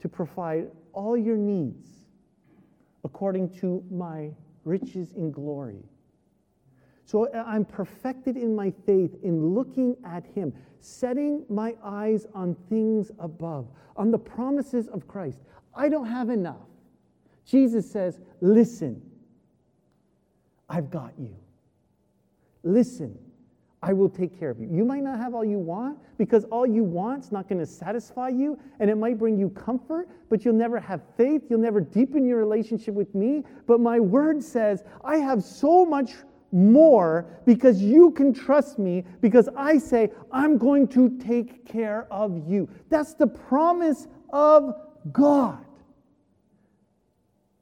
to 0.00 0.08
provide 0.08 0.68
all 0.92 1.16
your 1.16 1.36
needs 1.36 1.88
according 3.04 3.50
to 3.60 3.84
my 3.88 4.30
riches 4.64 5.12
in 5.12 5.30
glory. 5.30 5.84
So 7.04 7.32
I'm 7.32 7.64
perfected 7.64 8.36
in 8.36 8.56
my 8.56 8.72
faith 8.84 9.16
in 9.22 9.54
looking 9.54 9.96
at 10.04 10.24
Him, 10.26 10.52
setting 10.80 11.44
my 11.48 11.76
eyes 11.84 12.26
on 12.34 12.56
things 12.68 13.12
above, 13.20 13.68
on 13.96 14.10
the 14.10 14.18
promises 14.18 14.88
of 14.88 15.06
Christ. 15.06 15.38
I 15.72 15.88
don't 15.88 16.06
have 16.06 16.30
enough. 16.30 16.69
Jesus 17.44 17.90
says, 17.90 18.20
Listen, 18.40 19.02
I've 20.68 20.90
got 20.90 21.12
you. 21.18 21.34
Listen, 22.62 23.18
I 23.82 23.92
will 23.92 24.10
take 24.10 24.38
care 24.38 24.50
of 24.50 24.60
you. 24.60 24.68
You 24.70 24.84
might 24.84 25.02
not 25.02 25.18
have 25.18 25.34
all 25.34 25.44
you 25.44 25.58
want 25.58 25.98
because 26.18 26.44
all 26.44 26.66
you 26.66 26.84
want's 26.84 27.32
not 27.32 27.48
going 27.48 27.58
to 27.58 27.66
satisfy 27.66 28.28
you 28.28 28.58
and 28.78 28.90
it 28.90 28.96
might 28.96 29.18
bring 29.18 29.38
you 29.38 29.48
comfort, 29.50 30.08
but 30.28 30.44
you'll 30.44 30.54
never 30.54 30.78
have 30.78 31.00
faith. 31.16 31.42
You'll 31.48 31.60
never 31.60 31.80
deepen 31.80 32.26
your 32.26 32.38
relationship 32.38 32.94
with 32.94 33.14
me. 33.14 33.42
But 33.66 33.80
my 33.80 33.98
word 33.98 34.42
says, 34.42 34.84
I 35.02 35.16
have 35.16 35.42
so 35.42 35.86
much 35.86 36.12
more 36.52 37.26
because 37.46 37.80
you 37.82 38.10
can 38.10 38.34
trust 38.34 38.78
me 38.78 39.04
because 39.20 39.48
I 39.56 39.78
say, 39.78 40.10
I'm 40.30 40.58
going 40.58 40.86
to 40.88 41.16
take 41.18 41.66
care 41.66 42.06
of 42.10 42.46
you. 42.46 42.68
That's 42.90 43.14
the 43.14 43.26
promise 43.26 44.08
of 44.30 44.74
God. 45.10 45.64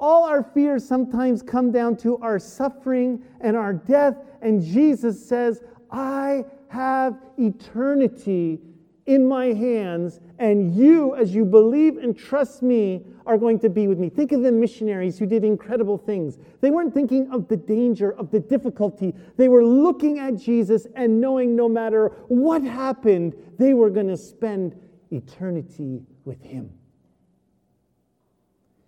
All 0.00 0.24
our 0.24 0.42
fears 0.42 0.86
sometimes 0.86 1.42
come 1.42 1.72
down 1.72 1.96
to 1.98 2.18
our 2.18 2.38
suffering 2.38 3.22
and 3.40 3.56
our 3.56 3.72
death, 3.72 4.16
and 4.42 4.62
Jesus 4.62 5.24
says, 5.24 5.62
I 5.90 6.44
have 6.68 7.18
eternity 7.36 8.60
in 9.06 9.26
my 9.26 9.46
hands, 9.46 10.20
and 10.38 10.74
you, 10.74 11.16
as 11.16 11.34
you 11.34 11.44
believe 11.44 11.96
and 11.96 12.16
trust 12.16 12.62
me, 12.62 13.06
are 13.26 13.38
going 13.38 13.58
to 13.58 13.68
be 13.68 13.88
with 13.88 13.98
me. 13.98 14.08
Think 14.08 14.32
of 14.32 14.42
the 14.42 14.52
missionaries 14.52 15.18
who 15.18 15.26
did 15.26 15.44
incredible 15.44 15.98
things. 15.98 16.38
They 16.60 16.70
weren't 16.70 16.94
thinking 16.94 17.30
of 17.32 17.48
the 17.48 17.56
danger, 17.56 18.12
of 18.12 18.30
the 18.30 18.38
difficulty. 18.38 19.14
They 19.36 19.48
were 19.48 19.64
looking 19.64 20.18
at 20.18 20.36
Jesus 20.36 20.86
and 20.94 21.20
knowing 21.20 21.56
no 21.56 21.68
matter 21.68 22.08
what 22.28 22.62
happened, 22.62 23.34
they 23.58 23.74
were 23.74 23.90
going 23.90 24.08
to 24.08 24.16
spend 24.16 24.78
eternity 25.10 26.02
with 26.24 26.42
him. 26.42 26.70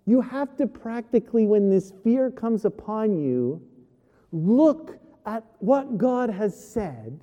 You 0.06 0.20
have 0.20 0.56
to 0.56 0.66
practically, 0.66 1.46
when 1.46 1.70
this 1.70 1.92
fear 2.02 2.30
comes 2.30 2.64
upon 2.64 3.16
you, 3.16 3.62
look 4.32 4.98
at 5.26 5.44
what 5.58 5.98
God 5.98 6.30
has 6.30 6.58
said, 6.58 7.20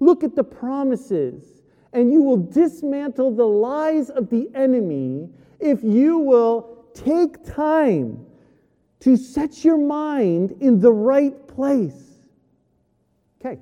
look 0.00 0.24
at 0.24 0.34
the 0.34 0.44
promises, 0.44 1.62
and 1.92 2.12
you 2.12 2.22
will 2.22 2.38
dismantle 2.38 3.36
the 3.36 3.46
lies 3.46 4.10
of 4.10 4.30
the 4.30 4.50
enemy 4.54 5.28
if 5.60 5.84
you 5.84 6.18
will 6.18 6.86
take 6.94 7.44
time 7.44 8.26
to 9.00 9.16
set 9.16 9.64
your 9.64 9.76
mind 9.76 10.56
in 10.60 10.80
the 10.80 10.92
right 10.92 11.46
place. 11.46 12.20
Okay, 13.40 13.60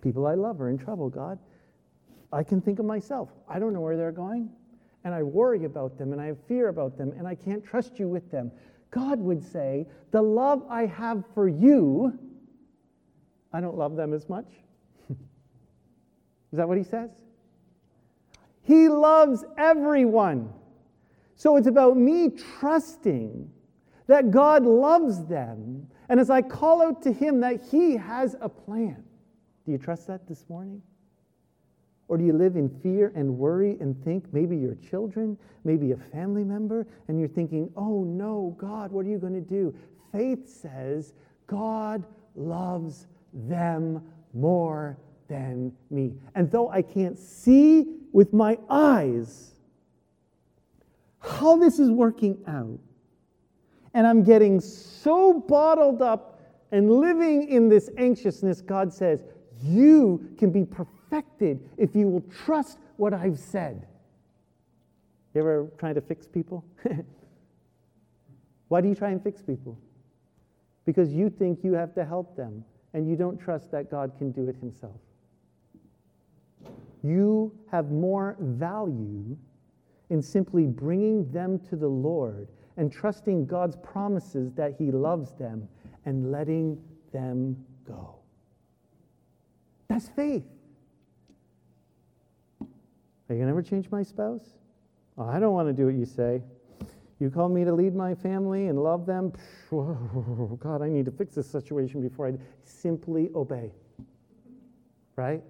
people 0.00 0.26
I 0.26 0.34
love 0.34 0.60
are 0.60 0.70
in 0.70 0.78
trouble, 0.78 1.10
God. 1.10 1.38
I 2.32 2.42
can 2.42 2.60
think 2.60 2.78
of 2.78 2.86
myself. 2.86 3.28
I 3.48 3.58
don't 3.58 3.72
know 3.72 3.80
where 3.80 3.96
they're 3.96 4.10
going 4.12 4.50
and 5.06 5.14
I 5.14 5.22
worry 5.22 5.66
about 5.66 5.96
them 5.98 6.12
and 6.12 6.20
I 6.20 6.26
have 6.26 6.38
fear 6.48 6.66
about 6.66 6.98
them 6.98 7.12
and 7.16 7.28
I 7.28 7.36
can't 7.36 7.64
trust 7.64 7.96
you 8.00 8.08
with 8.08 8.28
them. 8.32 8.50
God 8.90 9.20
would 9.20 9.40
say, 9.40 9.86
The 10.10 10.20
love 10.20 10.64
I 10.68 10.86
have 10.86 11.22
for 11.32 11.48
you, 11.48 12.18
I 13.52 13.60
don't 13.60 13.78
love 13.78 13.94
them 13.94 14.12
as 14.12 14.28
much. 14.28 14.48
Is 15.10 15.16
that 16.54 16.66
what 16.66 16.76
he 16.76 16.82
says? 16.82 17.10
He 18.62 18.88
loves 18.88 19.44
everyone. 19.56 20.52
So 21.36 21.54
it's 21.54 21.68
about 21.68 21.96
me 21.96 22.30
trusting 22.58 23.48
that 24.08 24.32
God 24.32 24.64
loves 24.64 25.24
them, 25.26 25.86
and 26.08 26.18
as 26.18 26.30
I 26.30 26.42
call 26.42 26.82
out 26.82 27.02
to 27.02 27.12
Him, 27.12 27.40
that 27.40 27.60
He 27.70 27.96
has 27.96 28.34
a 28.40 28.48
plan. 28.48 29.04
Do 29.64 29.72
you 29.72 29.78
trust 29.78 30.08
that 30.08 30.26
this 30.26 30.44
morning? 30.48 30.82
Or 32.08 32.16
do 32.16 32.24
you 32.24 32.32
live 32.32 32.56
in 32.56 32.68
fear 32.68 33.12
and 33.16 33.36
worry 33.36 33.76
and 33.80 34.02
think 34.04 34.32
maybe 34.32 34.56
your 34.56 34.76
children, 34.76 35.36
maybe 35.64 35.92
a 35.92 35.96
family 35.96 36.44
member, 36.44 36.86
and 37.08 37.18
you're 37.18 37.28
thinking, 37.28 37.70
oh 37.76 38.04
no, 38.04 38.54
God, 38.58 38.92
what 38.92 39.04
are 39.04 39.08
you 39.08 39.18
going 39.18 39.34
to 39.34 39.40
do? 39.40 39.74
Faith 40.12 40.48
says, 40.48 41.14
God 41.46 42.04
loves 42.36 43.08
them 43.32 44.02
more 44.32 44.98
than 45.28 45.72
me. 45.90 46.14
And 46.34 46.50
though 46.50 46.70
I 46.70 46.82
can't 46.82 47.18
see 47.18 47.96
with 48.12 48.32
my 48.32 48.58
eyes 48.70 49.54
how 51.20 51.56
this 51.56 51.78
is 51.80 51.90
working 51.90 52.38
out, 52.46 52.78
and 53.94 54.06
I'm 54.06 54.22
getting 54.22 54.60
so 54.60 55.40
bottled 55.40 56.02
up 56.02 56.40
and 56.70 56.90
living 56.90 57.48
in 57.48 57.68
this 57.68 57.90
anxiousness, 57.96 58.60
God 58.60 58.92
says, 58.92 59.24
You 59.62 60.28
can 60.38 60.50
be 60.50 60.64
perfected 61.08 61.60
if 61.76 61.94
you 61.94 62.08
will 62.08 62.24
trust 62.44 62.78
what 62.96 63.12
I've 63.12 63.38
said. 63.38 63.86
You 65.34 65.40
ever 65.40 65.68
trying 65.78 65.94
to 65.94 66.00
fix 66.00 66.26
people? 66.26 66.64
Why 68.68 68.80
do 68.80 68.88
you 68.88 68.94
try 68.94 69.10
and 69.10 69.22
fix 69.22 69.42
people? 69.42 69.78
Because 70.84 71.12
you 71.12 71.30
think 71.30 71.62
you 71.62 71.74
have 71.74 71.94
to 71.94 72.04
help 72.04 72.36
them 72.36 72.64
and 72.94 73.08
you 73.08 73.16
don't 73.16 73.38
trust 73.38 73.70
that 73.72 73.90
God 73.90 74.12
can 74.18 74.32
do 74.32 74.48
it 74.48 74.56
himself. 74.56 74.96
You 77.02 77.52
have 77.70 77.90
more 77.90 78.36
value 78.40 79.36
in 80.08 80.22
simply 80.22 80.66
bringing 80.66 81.30
them 81.30 81.58
to 81.68 81.76
the 81.76 81.88
Lord 81.88 82.48
and 82.76 82.90
trusting 82.92 83.46
God's 83.46 83.76
promises 83.76 84.52
that 84.54 84.74
He 84.78 84.90
loves 84.90 85.32
them 85.32 85.68
and 86.04 86.30
letting 86.30 86.82
them 87.12 87.56
go. 87.86 88.16
That's 89.88 90.08
faith. 90.08 90.44
You 93.36 93.42
going 93.42 93.52
to 93.52 93.58
ever 93.58 93.68
change 93.68 93.90
my 93.90 94.02
spouse? 94.02 94.54
Oh, 95.18 95.28
I 95.28 95.38
don't 95.38 95.52
want 95.52 95.68
to 95.68 95.74
do 95.74 95.84
what 95.84 95.94
you 95.94 96.06
say. 96.06 96.40
You 97.20 97.28
call 97.28 97.50
me 97.50 97.64
to 97.64 97.72
lead 97.74 97.94
my 97.94 98.14
family 98.14 98.68
and 98.68 98.82
love 98.82 99.04
them. 99.04 99.34
God, 99.70 100.80
I 100.80 100.88
need 100.88 101.04
to 101.04 101.10
fix 101.10 101.34
this 101.34 101.46
situation 101.46 102.00
before 102.00 102.28
I 102.28 102.32
simply 102.64 103.28
obey. 103.34 103.72
Right? 105.16 105.42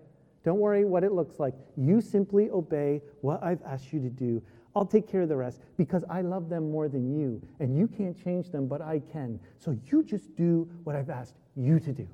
Don't 0.43 0.59
worry 0.59 0.85
what 0.85 1.05
it 1.05 1.13
looks 1.13 1.39
like. 1.39 1.55
You 1.77 2.01
simply 2.01 2.51
obey 2.51 3.03
what 3.21 3.41
I've 3.45 3.63
asked 3.63 3.93
you 3.93 4.01
to 4.01 4.11
do. 4.11 4.43
I'll 4.75 4.85
take 4.85 5.07
care 5.09 5.23
of 5.23 5.29
the 5.29 5.37
rest 5.37 5.61
because 5.77 6.03
I 6.11 6.23
love 6.23 6.49
them 6.49 6.73
more 6.73 6.89
than 6.89 7.17
you. 7.17 7.41
And 7.61 7.79
you 7.79 7.87
can't 7.87 8.21
change 8.21 8.51
them, 8.51 8.67
but 8.67 8.83
I 8.83 9.01
can. 9.13 9.39
So 9.59 9.79
you 9.93 10.03
just 10.03 10.35
do 10.35 10.69
what 10.83 10.97
I've 10.97 11.11
asked 11.11 11.37
you 11.55 11.79
to 11.79 11.93
do. 11.93 12.09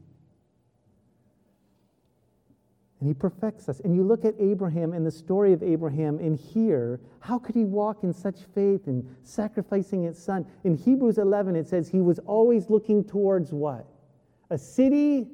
And 3.02 3.08
he 3.08 3.14
perfects 3.14 3.68
us. 3.68 3.80
And 3.80 3.96
you 3.96 4.04
look 4.04 4.24
at 4.24 4.36
Abraham 4.38 4.92
and 4.92 5.04
the 5.04 5.10
story 5.10 5.52
of 5.52 5.60
Abraham 5.60 6.20
and 6.20 6.38
here, 6.38 7.00
how 7.18 7.36
could 7.36 7.56
he 7.56 7.64
walk 7.64 8.04
in 8.04 8.12
such 8.12 8.42
faith 8.54 8.86
and 8.86 9.04
sacrificing 9.24 10.04
his 10.04 10.16
son? 10.16 10.46
In 10.62 10.76
Hebrews 10.76 11.18
11, 11.18 11.56
it 11.56 11.66
says 11.66 11.88
he 11.88 12.00
was 12.00 12.20
always 12.20 12.70
looking 12.70 13.02
towards 13.02 13.52
what? 13.52 13.86
A 14.50 14.56
city 14.56 15.26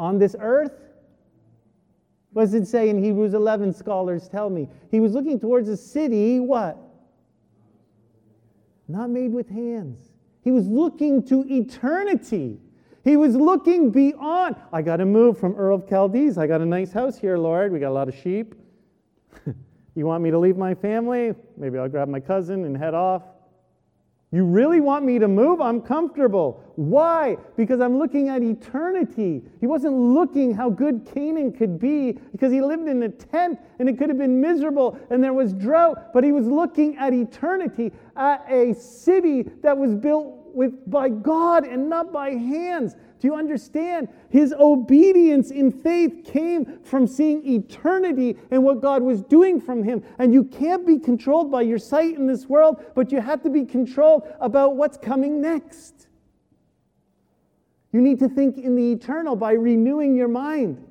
on 0.00 0.18
this 0.18 0.34
earth 0.40 0.72
what 2.32 2.44
does 2.44 2.54
it 2.54 2.66
say 2.66 2.88
in 2.88 3.02
Hebrews 3.02 3.34
11? 3.34 3.72
Scholars 3.72 4.28
tell 4.28 4.50
me. 4.50 4.68
He 4.90 5.00
was 5.00 5.12
looking 5.12 5.40
towards 5.40 5.68
a 5.68 5.76
city, 5.76 6.40
what? 6.40 6.78
Not 8.86 9.10
made 9.10 9.32
with 9.32 9.48
hands. 9.48 10.12
He 10.42 10.50
was 10.50 10.66
looking 10.66 11.22
to 11.26 11.44
eternity. 11.48 12.60
He 13.04 13.16
was 13.16 13.34
looking 13.36 13.90
beyond. 13.90 14.56
I 14.72 14.82
got 14.82 14.96
to 14.96 15.06
move 15.06 15.38
from 15.38 15.54
Ur 15.58 15.70
of 15.70 15.88
Chaldees. 15.88 16.36
I 16.38 16.46
got 16.46 16.60
a 16.60 16.66
nice 16.66 16.92
house 16.92 17.18
here, 17.18 17.38
Lord. 17.38 17.72
We 17.72 17.78
got 17.78 17.90
a 17.90 17.98
lot 17.98 18.08
of 18.08 18.14
sheep. 18.14 18.54
you 19.94 20.06
want 20.06 20.22
me 20.22 20.30
to 20.30 20.38
leave 20.38 20.56
my 20.56 20.74
family? 20.74 21.34
Maybe 21.56 21.78
I'll 21.78 21.88
grab 21.88 22.08
my 22.08 22.20
cousin 22.20 22.64
and 22.64 22.76
head 22.76 22.94
off. 22.94 23.22
You 24.30 24.44
really 24.44 24.80
want 24.80 25.06
me 25.06 25.18
to 25.20 25.26
move? 25.26 25.62
I'm 25.62 25.80
comfortable. 25.80 26.62
Why? 26.76 27.38
Because 27.56 27.80
I'm 27.80 27.98
looking 27.98 28.28
at 28.28 28.42
eternity. 28.42 29.42
He 29.58 29.66
wasn't 29.66 29.94
looking 29.94 30.52
how 30.52 30.68
good 30.68 31.08
Canaan 31.14 31.50
could 31.50 31.78
be 31.78 32.12
because 32.32 32.52
he 32.52 32.60
lived 32.60 32.88
in 32.88 33.02
a 33.04 33.08
tent 33.08 33.58
and 33.78 33.88
it 33.88 33.96
could 33.96 34.10
have 34.10 34.18
been 34.18 34.38
miserable 34.38 34.98
and 35.08 35.24
there 35.24 35.32
was 35.32 35.54
drought, 35.54 36.12
but 36.12 36.24
he 36.24 36.32
was 36.32 36.46
looking 36.46 36.98
at 36.98 37.14
eternity, 37.14 37.90
at 38.16 38.44
a 38.50 38.74
city 38.74 39.44
that 39.62 39.76
was 39.76 39.94
built 39.94 40.37
with 40.58 40.90
by 40.90 41.08
God 41.08 41.64
and 41.64 41.88
not 41.88 42.12
by 42.12 42.30
hands. 42.30 42.96
Do 43.20 43.28
you 43.28 43.36
understand? 43.36 44.08
His 44.28 44.52
obedience 44.52 45.52
in 45.52 45.70
faith 45.70 46.24
came 46.24 46.80
from 46.82 47.06
seeing 47.06 47.46
eternity 47.46 48.36
and 48.50 48.64
what 48.64 48.82
God 48.82 49.04
was 49.04 49.22
doing 49.22 49.60
from 49.60 49.84
him. 49.84 50.02
And 50.18 50.34
you 50.34 50.42
can't 50.42 50.84
be 50.84 50.98
controlled 50.98 51.52
by 51.52 51.62
your 51.62 51.78
sight 51.78 52.16
in 52.16 52.26
this 52.26 52.46
world, 52.46 52.82
but 52.96 53.12
you 53.12 53.20
have 53.20 53.40
to 53.44 53.50
be 53.50 53.64
controlled 53.64 54.26
about 54.40 54.74
what's 54.74 54.98
coming 54.98 55.40
next. 55.40 56.08
You 57.92 58.00
need 58.00 58.18
to 58.18 58.28
think 58.28 58.58
in 58.58 58.74
the 58.74 58.90
eternal 58.90 59.36
by 59.36 59.52
renewing 59.52 60.16
your 60.16 60.28
mind. 60.28 60.84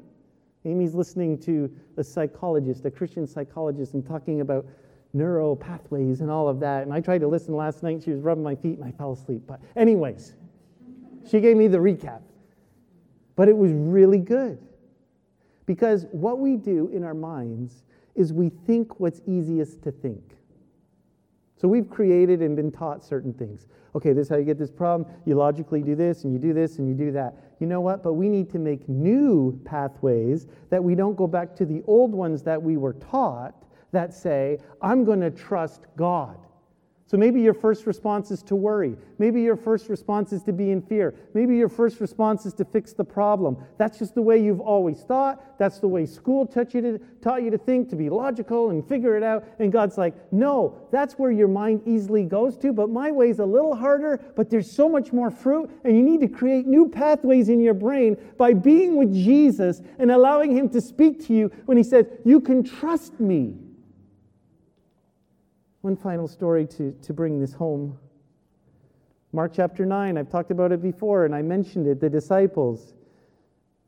Amy's 0.63 0.95
listening 0.95 1.37
to 1.39 1.69
a 1.97 2.03
psychologist, 2.05 2.85
a 2.85 2.91
Christian 2.91 3.27
psychologist, 3.27 3.95
and 3.95 4.05
talking 4.05 4.39
about 4.39 4.65
neuro 5.17 5.55
pathways 5.55 6.21
and 6.21 6.29
all 6.29 6.47
of 6.47 6.59
that. 6.59 6.83
And 6.83 6.93
I 6.93 7.01
tried 7.01 7.21
to 7.21 7.27
listen 7.27 7.55
last 7.55 7.83
night. 7.83 8.03
She 8.03 8.11
was 8.11 8.21
rubbing 8.21 8.43
my 8.43 8.55
feet 8.55 8.77
and 8.77 8.83
I 8.83 8.91
fell 8.91 9.13
asleep. 9.13 9.43
But, 9.47 9.59
anyways, 9.75 10.35
she 11.29 11.39
gave 11.39 11.57
me 11.57 11.67
the 11.67 11.77
recap. 11.77 12.21
But 13.35 13.49
it 13.49 13.57
was 13.57 13.71
really 13.71 14.19
good. 14.19 14.59
Because 15.65 16.05
what 16.11 16.39
we 16.39 16.55
do 16.55 16.89
in 16.93 17.03
our 17.03 17.13
minds 17.13 17.83
is 18.15 18.33
we 18.33 18.49
think 18.49 18.99
what's 18.99 19.21
easiest 19.27 19.83
to 19.83 19.91
think. 19.91 20.23
So 21.57 21.67
we've 21.67 21.89
created 21.89 22.41
and 22.41 22.55
been 22.55 22.71
taught 22.71 23.03
certain 23.03 23.33
things. 23.33 23.67
Okay, 23.95 24.13
this 24.13 24.27
is 24.27 24.29
how 24.29 24.37
you 24.37 24.45
get 24.45 24.59
this 24.59 24.71
problem. 24.71 25.11
You 25.25 25.35
logically 25.35 25.81
do 25.81 25.95
this, 25.95 26.23
and 26.23 26.31
you 26.31 26.39
do 26.39 26.53
this, 26.53 26.77
and 26.77 26.87
you 26.87 26.93
do 26.93 27.11
that. 27.13 27.35
You 27.59 27.65
know 27.65 27.81
what? 27.81 28.03
But 28.03 28.13
we 28.13 28.29
need 28.29 28.49
to 28.51 28.59
make 28.59 28.87
new 28.87 29.59
pathways 29.65 30.47
that 30.69 30.83
we 30.83 30.93
don't 30.93 31.15
go 31.15 31.25
back 31.25 31.55
to 31.55 31.65
the 31.65 31.81
old 31.87 32.11
ones 32.11 32.43
that 32.43 32.61
we 32.61 32.77
were 32.77 32.93
taught 32.93 33.55
that 33.91 34.13
say, 34.13 34.59
I'm 34.81 35.03
going 35.03 35.21
to 35.21 35.31
trust 35.31 35.85
God. 35.95 36.37
So 37.07 37.15
maybe 37.15 37.39
your 37.39 37.53
first 37.53 37.85
response 37.85 38.31
is 38.31 38.43
to 38.43 38.55
worry. 38.57 38.97
Maybe 39.17 39.41
your 39.41 39.55
first 39.55 39.87
response 39.87 40.33
is 40.33 40.43
to 40.43 40.51
be 40.51 40.71
in 40.71 40.81
fear. 40.81 41.15
Maybe 41.33 41.55
your 41.55 41.69
first 41.69 42.01
response 42.01 42.45
is 42.45 42.53
to 42.55 42.65
fix 42.65 42.91
the 42.91 43.05
problem. 43.05 43.55
That's 43.77 43.97
just 43.97 44.13
the 44.13 44.21
way 44.21 44.43
you've 44.43 44.59
always 44.59 45.03
thought. 45.03 45.57
That's 45.57 45.79
the 45.79 45.87
way 45.87 46.05
school 46.05 46.45
taught 46.45 46.73
you 46.73 46.81
to, 46.81 46.99
taught 47.21 47.43
you 47.43 47.49
to 47.49 47.57
think, 47.57 47.89
to 47.91 47.95
be 47.95 48.09
logical 48.09 48.71
and 48.71 48.85
figure 48.85 49.15
it 49.15 49.23
out. 49.23 49.45
And 49.57 49.71
God's 49.71 49.97
like, 49.97 50.15
no, 50.33 50.85
that's 50.91 51.13
where 51.13 51.31
your 51.31 51.47
mind 51.47 51.83
easily 51.85 52.25
goes 52.25 52.57
to, 52.57 52.73
but 52.73 52.89
my 52.89 53.09
way's 53.09 53.39
a 53.39 53.45
little 53.45 53.73
harder, 53.73 54.19
but 54.35 54.49
there's 54.49 54.69
so 54.69 54.89
much 54.89 55.13
more 55.13 55.31
fruit, 55.31 55.71
and 55.85 55.95
you 55.95 56.03
need 56.03 56.19
to 56.19 56.27
create 56.27 56.67
new 56.67 56.89
pathways 56.89 57.47
in 57.47 57.61
your 57.61 57.73
brain 57.73 58.17
by 58.37 58.53
being 58.53 58.97
with 58.97 59.13
Jesus 59.13 59.81
and 59.97 60.11
allowing 60.11 60.51
Him 60.51 60.67
to 60.71 60.81
speak 60.81 61.25
to 61.27 61.33
you 61.33 61.51
when 61.67 61.77
He 61.77 61.83
says, 61.83 62.05
You 62.25 62.41
can 62.41 62.63
trust 62.65 63.17
me. 63.21 63.55
One 65.81 65.95
final 65.95 66.27
story 66.27 66.65
to, 66.67 66.91
to 67.01 67.13
bring 67.13 67.39
this 67.39 67.53
home. 67.53 67.97
Mark 69.31 69.53
chapter 69.53 69.85
9, 69.85 70.17
I've 70.17 70.29
talked 70.29 70.51
about 70.51 70.71
it 70.71 70.81
before 70.81 71.25
and 71.25 71.35
I 71.35 71.41
mentioned 71.41 71.87
it. 71.87 71.99
The 71.99 72.09
disciples. 72.09 72.93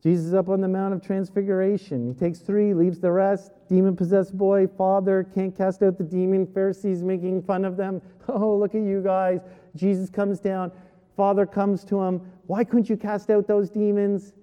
Jesus 0.01 0.33
up 0.33 0.47
on 0.47 0.61
the 0.61 0.67
Mount 0.67 0.93
of 0.93 1.01
Transfiguration. 1.01 2.07
He 2.07 2.13
takes 2.13 2.39
three, 2.39 2.73
leaves 2.73 2.99
the 2.99 3.11
rest. 3.11 3.51
Demon 3.67 3.95
possessed 3.95 4.37
boy, 4.37 4.67
father, 4.67 5.27
can't 5.35 5.55
cast 5.55 5.83
out 5.83 5.97
the 5.97 6.03
demon. 6.03 6.47
Pharisees 6.47 7.03
making 7.03 7.43
fun 7.43 7.65
of 7.65 7.77
them. 7.77 8.01
Oh, 8.31 8.55
look 8.55 8.75
at 8.75 8.83
you 8.83 9.01
guys. 9.01 9.39
Jesus 9.75 10.07
comes 10.07 10.39
down. 10.39 10.71
Father 11.17 11.47
comes 11.47 11.83
to 11.85 11.99
him. 11.99 12.21
Why 12.45 12.63
couldn't 12.63 12.87
you 12.87 12.95
cast 12.95 13.31
out 13.31 13.47
those 13.47 13.71
demons? 13.71 14.33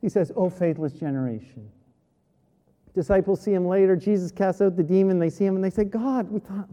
He 0.00 0.08
says, 0.08 0.32
Oh, 0.34 0.48
faithless 0.48 0.94
generation. 0.94 1.70
Disciples 2.96 3.42
see 3.42 3.52
him 3.52 3.68
later. 3.68 3.94
Jesus 3.94 4.32
casts 4.32 4.62
out 4.62 4.74
the 4.74 4.82
demon. 4.82 5.18
They 5.18 5.28
see 5.28 5.44
him 5.44 5.54
and 5.54 5.62
they 5.62 5.68
say, 5.68 5.84
God, 5.84 6.30
we 6.30 6.40
thought, 6.40 6.66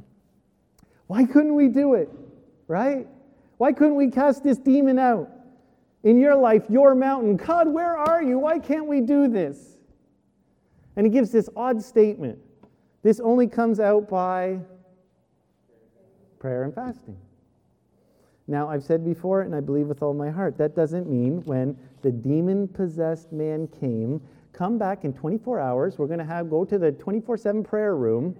why 1.08 1.26
couldn't 1.26 1.54
we 1.54 1.68
do 1.68 1.96
it? 1.96 2.10
Right? 2.70 3.06
Why 3.58 3.74
couldn't 3.74 3.96
we 3.96 4.10
cast 4.10 4.42
this 4.42 4.58
demon 4.58 4.98
out 4.98 5.30
in 6.04 6.18
your 6.18 6.36
life, 6.36 6.64
your 6.70 6.96
mountain? 6.96 7.36
God, 7.36 7.68
where 7.68 7.98
are 7.98 8.24
you? 8.24 8.40
Why 8.40 8.58
can't 8.58 8.88
we 8.88 9.02
do 9.02 9.28
this? 9.28 9.78
And 10.96 11.06
he 11.06 11.12
gives 11.12 11.30
this 11.30 11.50
odd 11.58 11.84
statement. 11.84 12.40
This 13.02 13.20
only 13.20 13.48
comes 13.48 13.82
out 13.82 14.08
by 14.08 14.60
prayer 16.40 16.64
and 16.64 16.74
fasting. 16.74 17.18
Now, 18.48 18.70
I've 18.70 18.84
said 18.84 19.04
before, 19.04 19.42
and 19.42 19.54
I 19.54 19.60
believe 19.60 19.88
with 19.88 20.02
all 20.02 20.14
my 20.14 20.30
heart, 20.30 20.58
that 20.58 20.74
doesn't 20.74 21.10
mean 21.10 21.42
when 21.44 21.78
the 22.02 22.12
demon 22.12 22.70
possessed 22.70 23.34
man 23.34 23.68
came 23.68 24.22
come 24.54 24.78
back 24.78 25.04
in 25.04 25.14
24 25.14 25.60
hours. 25.60 25.98
We're 25.98 26.08
going 26.08 26.20
to 26.20 26.26
have 26.26 26.50
go 26.50 26.64
to 26.64 26.78
the 26.78 26.92
24 26.92 27.38
7 27.38 27.64
prayer 27.64 27.96
room. 27.96 28.36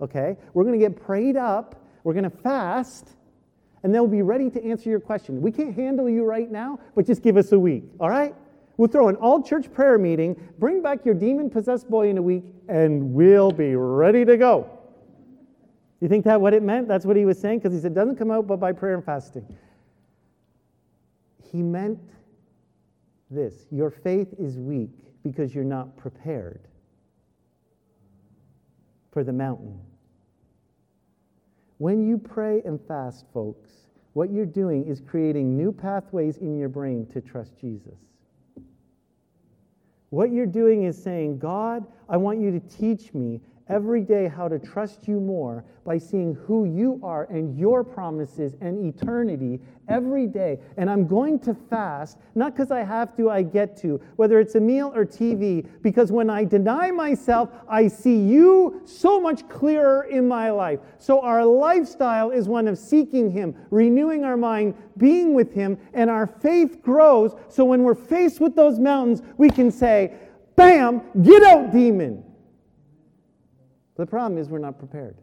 Okay? 0.00 0.36
We're 0.54 0.64
going 0.64 0.78
to 0.78 0.84
get 0.84 1.00
prayed 1.00 1.36
up. 1.36 1.84
We're 2.04 2.14
going 2.14 2.24
to 2.24 2.30
fast. 2.30 3.10
and 3.82 3.94
they'll 3.94 4.06
be 4.06 4.22
ready 4.22 4.48
to 4.48 4.64
answer 4.64 4.88
your 4.88 5.00
question. 5.00 5.42
We 5.42 5.52
can't 5.52 5.74
handle 5.74 6.08
you 6.08 6.24
right 6.24 6.50
now, 6.50 6.78
but 6.94 7.06
just 7.06 7.22
give 7.22 7.36
us 7.36 7.52
a 7.52 7.58
week, 7.58 7.84
all 8.00 8.08
right? 8.08 8.34
We'll 8.78 8.88
throw 8.88 9.08
an 9.08 9.16
all 9.16 9.42
church 9.42 9.70
prayer 9.72 9.98
meeting, 9.98 10.36
bring 10.58 10.82
back 10.82 11.04
your 11.04 11.14
demon 11.14 11.50
possessed 11.50 11.90
boy 11.90 12.08
in 12.08 12.16
a 12.16 12.22
week, 12.22 12.44
and 12.66 13.12
we'll 13.12 13.50
be 13.50 13.76
ready 13.76 14.24
to 14.24 14.38
go. 14.38 14.70
You 16.00 16.08
think 16.08 16.24
that 16.24 16.40
what 16.40 16.54
it 16.54 16.62
meant? 16.62 16.88
That's 16.88 17.04
what 17.04 17.16
he 17.16 17.24
was 17.24 17.38
saying? 17.38 17.58
Because 17.58 17.74
he 17.74 17.80
said, 17.80 17.94
doesn't 17.94 18.16
come 18.16 18.30
out 18.30 18.46
but 18.46 18.56
by 18.56 18.72
prayer 18.72 18.94
and 18.94 19.04
fasting. 19.04 19.46
He 21.52 21.62
meant 21.62 22.00
this 23.30 23.66
your 23.70 23.90
faith 23.90 24.28
is 24.38 24.58
weak 24.58 25.13
because 25.24 25.54
you're 25.54 25.64
not 25.64 25.96
prepared 25.96 26.60
for 29.10 29.24
the 29.24 29.32
mountain. 29.32 29.80
When 31.78 32.06
you 32.06 32.18
pray 32.18 32.62
and 32.64 32.80
fast, 32.80 33.24
folks, 33.32 33.70
what 34.12 34.30
you're 34.30 34.46
doing 34.46 34.86
is 34.86 35.00
creating 35.00 35.56
new 35.56 35.72
pathways 35.72 36.36
in 36.36 36.56
your 36.56 36.68
brain 36.68 37.06
to 37.06 37.20
trust 37.20 37.58
Jesus. 37.58 37.98
What 40.10 40.30
you're 40.30 40.46
doing 40.46 40.84
is 40.84 41.02
saying, 41.02 41.38
God, 41.38 41.84
I 42.08 42.16
want 42.16 42.40
you 42.40 42.52
to 42.52 42.60
teach 42.60 43.12
me 43.12 43.40
every 43.68 44.02
day 44.02 44.28
how 44.28 44.46
to 44.46 44.58
trust 44.58 45.08
you 45.08 45.18
more 45.18 45.64
by 45.84 45.96
seeing 45.96 46.34
who 46.46 46.64
you 46.64 47.00
are 47.02 47.24
and 47.24 47.58
your 47.58 47.82
promises 47.82 48.54
and 48.60 48.84
eternity 48.84 49.60
every 49.88 50.26
day. 50.26 50.58
And 50.76 50.90
I'm 50.90 51.06
going 51.06 51.38
to 51.40 51.54
fast, 51.54 52.18
not 52.34 52.54
because 52.54 52.70
I 52.70 52.82
have 52.82 53.16
to, 53.16 53.30
I 53.30 53.42
get 53.42 53.76
to, 53.78 54.00
whether 54.16 54.38
it's 54.38 54.54
a 54.54 54.60
meal 54.60 54.92
or 54.94 55.04
TV, 55.04 55.66
because 55.82 56.12
when 56.12 56.28
I 56.30 56.44
deny 56.44 56.90
myself, 56.90 57.50
I 57.68 57.88
see 57.88 58.16
you 58.16 58.82
so 58.84 59.20
much 59.20 59.48
clearer 59.48 60.04
in 60.04 60.28
my 60.28 60.50
life. 60.50 60.80
So 60.98 61.20
our 61.20 61.44
lifestyle 61.44 62.30
is 62.30 62.48
one 62.48 62.68
of 62.68 62.78
seeking 62.78 63.30
Him, 63.30 63.54
renewing 63.70 64.24
our 64.24 64.36
mind, 64.36 64.74
being 64.96 65.34
with 65.34 65.52
Him, 65.52 65.78
and 65.92 66.10
our 66.10 66.26
faith 66.26 66.82
grows. 66.82 67.34
So 67.48 67.64
when 67.64 67.82
we're 67.82 67.94
faced 67.94 68.40
with 68.40 68.56
those 68.56 68.78
mountains, 68.78 69.22
we 69.38 69.48
can 69.48 69.70
say, 69.70 70.14
Bam, 70.56 71.02
get 71.22 71.42
out, 71.42 71.72
demon. 71.72 72.22
The 73.96 74.06
problem 74.06 74.38
is 74.38 74.48
we're 74.48 74.58
not 74.58 74.78
prepared. 74.78 75.16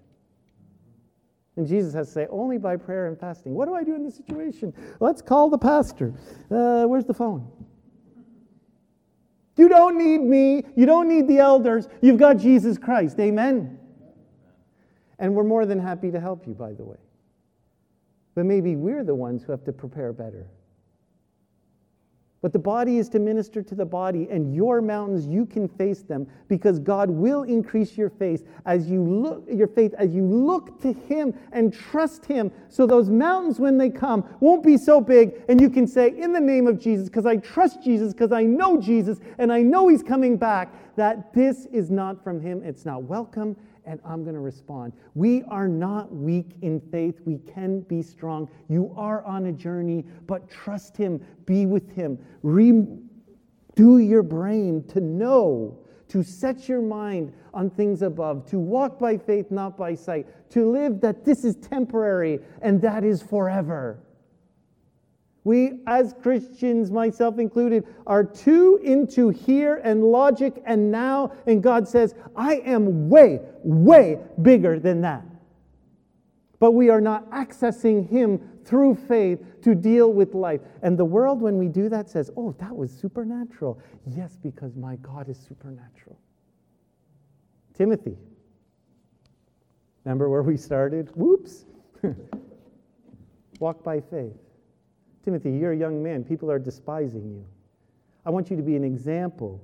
And 1.57 1.67
Jesus 1.67 1.93
has 1.93 2.07
to 2.07 2.13
say, 2.13 2.27
only 2.29 2.57
by 2.57 2.77
prayer 2.77 3.07
and 3.07 3.19
fasting. 3.19 3.53
What 3.53 3.67
do 3.67 3.75
I 3.75 3.83
do 3.83 3.93
in 3.95 4.03
this 4.03 4.15
situation? 4.15 4.73
Let's 4.99 5.21
call 5.21 5.49
the 5.49 5.57
pastor. 5.57 6.13
Uh, 6.49 6.85
where's 6.85 7.05
the 7.05 7.13
phone? 7.13 7.51
You 9.57 9.67
don't 9.67 9.97
need 9.97 10.21
me. 10.21 10.63
You 10.75 10.85
don't 10.85 11.09
need 11.09 11.27
the 11.27 11.39
elders. 11.39 11.89
You've 12.01 12.17
got 12.17 12.37
Jesus 12.37 12.77
Christ. 12.77 13.19
Amen. 13.19 13.77
And 15.19 15.35
we're 15.35 15.43
more 15.43 15.65
than 15.65 15.77
happy 15.77 16.09
to 16.09 16.19
help 16.19 16.47
you, 16.47 16.53
by 16.53 16.73
the 16.73 16.83
way. 16.83 16.97
But 18.33 18.45
maybe 18.45 18.77
we're 18.77 19.03
the 19.03 19.13
ones 19.13 19.43
who 19.43 19.51
have 19.51 19.63
to 19.65 19.73
prepare 19.73 20.13
better. 20.13 20.47
But 22.41 22.53
the 22.53 22.59
body 22.59 22.97
is 22.97 23.07
to 23.09 23.19
minister 23.19 23.61
to 23.61 23.75
the 23.75 23.85
body, 23.85 24.27
and 24.31 24.55
your 24.55 24.81
mountains, 24.81 25.27
you 25.27 25.45
can 25.45 25.67
face 25.67 26.01
them 26.01 26.25
because 26.47 26.79
God 26.79 27.07
will 27.09 27.43
increase 27.43 27.95
your 27.95 28.09
faith 28.09 28.47
as 28.65 28.89
you 28.89 29.03
look 29.03 29.43
your 29.47 29.67
faith 29.67 29.93
as 29.99 30.15
you 30.15 30.25
look 30.25 30.81
to 30.81 30.91
Him 30.91 31.35
and 31.51 31.71
trust 31.71 32.25
Him. 32.25 32.51
So 32.67 32.87
those 32.87 33.11
mountains, 33.11 33.59
when 33.59 33.77
they 33.77 33.91
come, 33.91 34.25
won't 34.39 34.63
be 34.63 34.75
so 34.77 34.99
big, 34.99 35.43
and 35.49 35.61
you 35.61 35.69
can 35.69 35.85
say, 35.85 36.17
In 36.17 36.33
the 36.33 36.39
name 36.39 36.65
of 36.65 36.79
Jesus, 36.79 37.09
because 37.09 37.27
I 37.27 37.37
trust 37.37 37.83
Jesus, 37.83 38.11
because 38.11 38.31
I 38.31 38.41
know 38.41 38.81
Jesus, 38.81 39.19
and 39.37 39.53
I 39.53 39.61
know 39.61 39.87
He's 39.87 40.03
coming 40.03 40.35
back, 40.35 40.73
that 40.95 41.33
this 41.35 41.67
is 41.67 41.91
not 41.91 42.23
from 42.23 42.41
Him. 42.41 42.63
It's 42.63 42.85
not 42.85 43.03
welcome, 43.03 43.55
and 43.85 43.99
I'm 44.05 44.23
going 44.23 44.35
to 44.35 44.41
respond. 44.41 44.93
We 45.15 45.43
are 45.43 45.67
not 45.67 46.13
weak 46.13 46.55
in 46.61 46.79
faith. 46.79 47.19
We 47.25 47.39
can 47.39 47.81
be 47.81 48.01
strong. 48.01 48.49
You 48.69 48.93
are 48.95 49.23
on 49.25 49.47
a 49.47 49.51
journey, 49.51 50.05
but 50.27 50.49
trust 50.49 50.95
Him, 50.95 51.23
be 51.45 51.65
with 51.65 51.91
Him. 51.91 52.19
Redo 52.43 52.99
your 53.77 54.23
brain 54.23 54.83
to 54.89 54.99
know, 54.99 55.79
to 56.09 56.23
set 56.23 56.69
your 56.69 56.81
mind 56.81 57.33
on 57.53 57.69
things 57.69 58.01
above, 58.01 58.45
to 58.51 58.59
walk 58.59 58.99
by 58.99 59.17
faith, 59.17 59.51
not 59.51 59.77
by 59.77 59.95
sight, 59.95 60.27
to 60.51 60.69
live 60.69 61.01
that 61.01 61.25
this 61.25 61.43
is 61.43 61.55
temporary 61.55 62.39
and 62.61 62.81
that 62.81 63.03
is 63.03 63.21
forever. 63.21 63.99
We, 65.43 65.79
as 65.87 66.13
Christians, 66.21 66.91
myself 66.91 67.39
included, 67.39 67.85
are 68.05 68.23
too 68.23 68.79
into 68.83 69.29
here 69.29 69.81
and 69.83 70.03
logic 70.03 70.61
and 70.65 70.91
now, 70.91 71.31
and 71.47 71.63
God 71.63 71.87
says, 71.87 72.13
I 72.35 72.57
am 72.57 73.09
way, 73.09 73.39
way 73.63 74.19
bigger 74.41 74.79
than 74.79 75.01
that. 75.01 75.25
But 76.59 76.73
we 76.73 76.89
are 76.89 77.01
not 77.01 77.27
accessing 77.31 78.07
Him 78.07 78.39
through 78.63 78.93
faith 78.93 79.39
to 79.63 79.73
deal 79.73 80.13
with 80.13 80.35
life. 80.35 80.61
And 80.83 80.97
the 80.97 81.05
world, 81.05 81.41
when 81.41 81.57
we 81.57 81.67
do 81.67 81.89
that, 81.89 82.07
says, 82.07 82.29
Oh, 82.37 82.55
that 82.59 82.75
was 82.75 82.91
supernatural. 82.91 83.79
Yes, 84.05 84.37
because 84.43 84.75
my 84.75 84.97
God 84.97 85.27
is 85.27 85.39
supernatural. 85.39 86.19
Timothy. 87.73 88.15
Remember 90.05 90.29
where 90.29 90.43
we 90.43 90.55
started? 90.55 91.09
Whoops. 91.15 91.65
Walk 93.59 93.83
by 93.83 93.99
faith. 93.99 94.37
Timothy, 95.23 95.51
you're 95.51 95.73
a 95.73 95.77
young 95.77 96.01
man. 96.01 96.23
People 96.23 96.49
are 96.49 96.59
despising 96.59 97.29
you. 97.29 97.45
I 98.25 98.29
want 98.29 98.49
you 98.49 98.57
to 98.57 98.63
be 98.63 98.75
an 98.75 98.83
example 98.83 99.63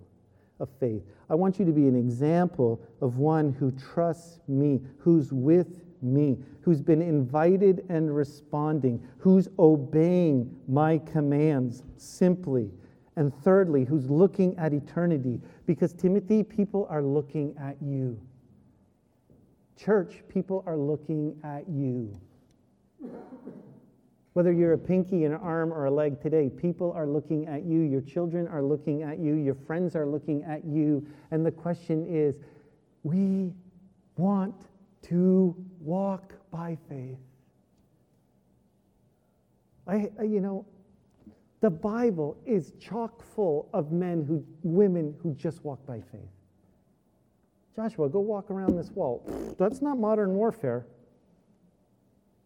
of 0.59 0.69
faith. 0.79 1.03
I 1.29 1.35
want 1.35 1.59
you 1.59 1.65
to 1.65 1.71
be 1.71 1.87
an 1.87 1.95
example 1.95 2.81
of 3.01 3.17
one 3.17 3.53
who 3.53 3.71
trusts 3.71 4.39
me, 4.47 4.81
who's 4.97 5.31
with 5.31 5.81
me, 6.01 6.37
who's 6.61 6.81
been 6.81 7.01
invited 7.01 7.85
and 7.89 8.15
responding, 8.15 9.05
who's 9.17 9.47
obeying 9.59 10.55
my 10.67 10.99
commands 10.99 11.83
simply. 11.97 12.71
And 13.15 13.33
thirdly, 13.43 13.83
who's 13.83 14.09
looking 14.09 14.55
at 14.57 14.73
eternity. 14.73 15.41
Because, 15.65 15.93
Timothy, 15.93 16.43
people 16.43 16.87
are 16.89 17.01
looking 17.01 17.55
at 17.59 17.75
you. 17.81 18.19
Church, 19.75 20.23
people 20.29 20.63
are 20.67 20.77
looking 20.77 21.35
at 21.43 21.67
you. 21.67 22.15
Whether 24.37 24.51
you're 24.51 24.73
a 24.73 24.77
pinky, 24.77 25.23
an 25.23 25.33
arm, 25.33 25.73
or 25.73 25.85
a 25.85 25.91
leg 25.91 26.21
today, 26.21 26.47
people 26.47 26.91
are 26.91 27.07
looking 27.07 27.47
at 27.47 27.65
you. 27.65 27.79
Your 27.79 28.01
children 28.01 28.47
are 28.47 28.61
looking 28.61 29.01
at 29.01 29.17
you. 29.17 29.33
Your 29.33 29.55
friends 29.55 29.95
are 29.95 30.05
looking 30.05 30.43
at 30.43 30.63
you. 30.63 31.03
And 31.31 31.43
the 31.43 31.49
question 31.49 32.05
is 32.07 32.35
we 33.01 33.51
want 34.15 34.53
to 35.07 35.55
walk 35.79 36.35
by 36.51 36.77
faith. 36.87 37.17
I, 39.87 40.11
you 40.21 40.39
know, 40.39 40.67
the 41.61 41.71
Bible 41.71 42.37
is 42.45 42.73
chock 42.79 43.23
full 43.33 43.67
of 43.73 43.91
men 43.91 44.23
who, 44.23 44.45
women 44.61 45.15
who 45.23 45.33
just 45.33 45.65
walk 45.65 45.83
by 45.87 45.99
faith. 46.11 46.29
Joshua, 47.75 48.07
go 48.07 48.19
walk 48.19 48.51
around 48.51 48.77
this 48.77 48.91
wall. 48.91 49.23
That's 49.57 49.81
not 49.81 49.97
modern 49.97 50.35
warfare. 50.35 50.85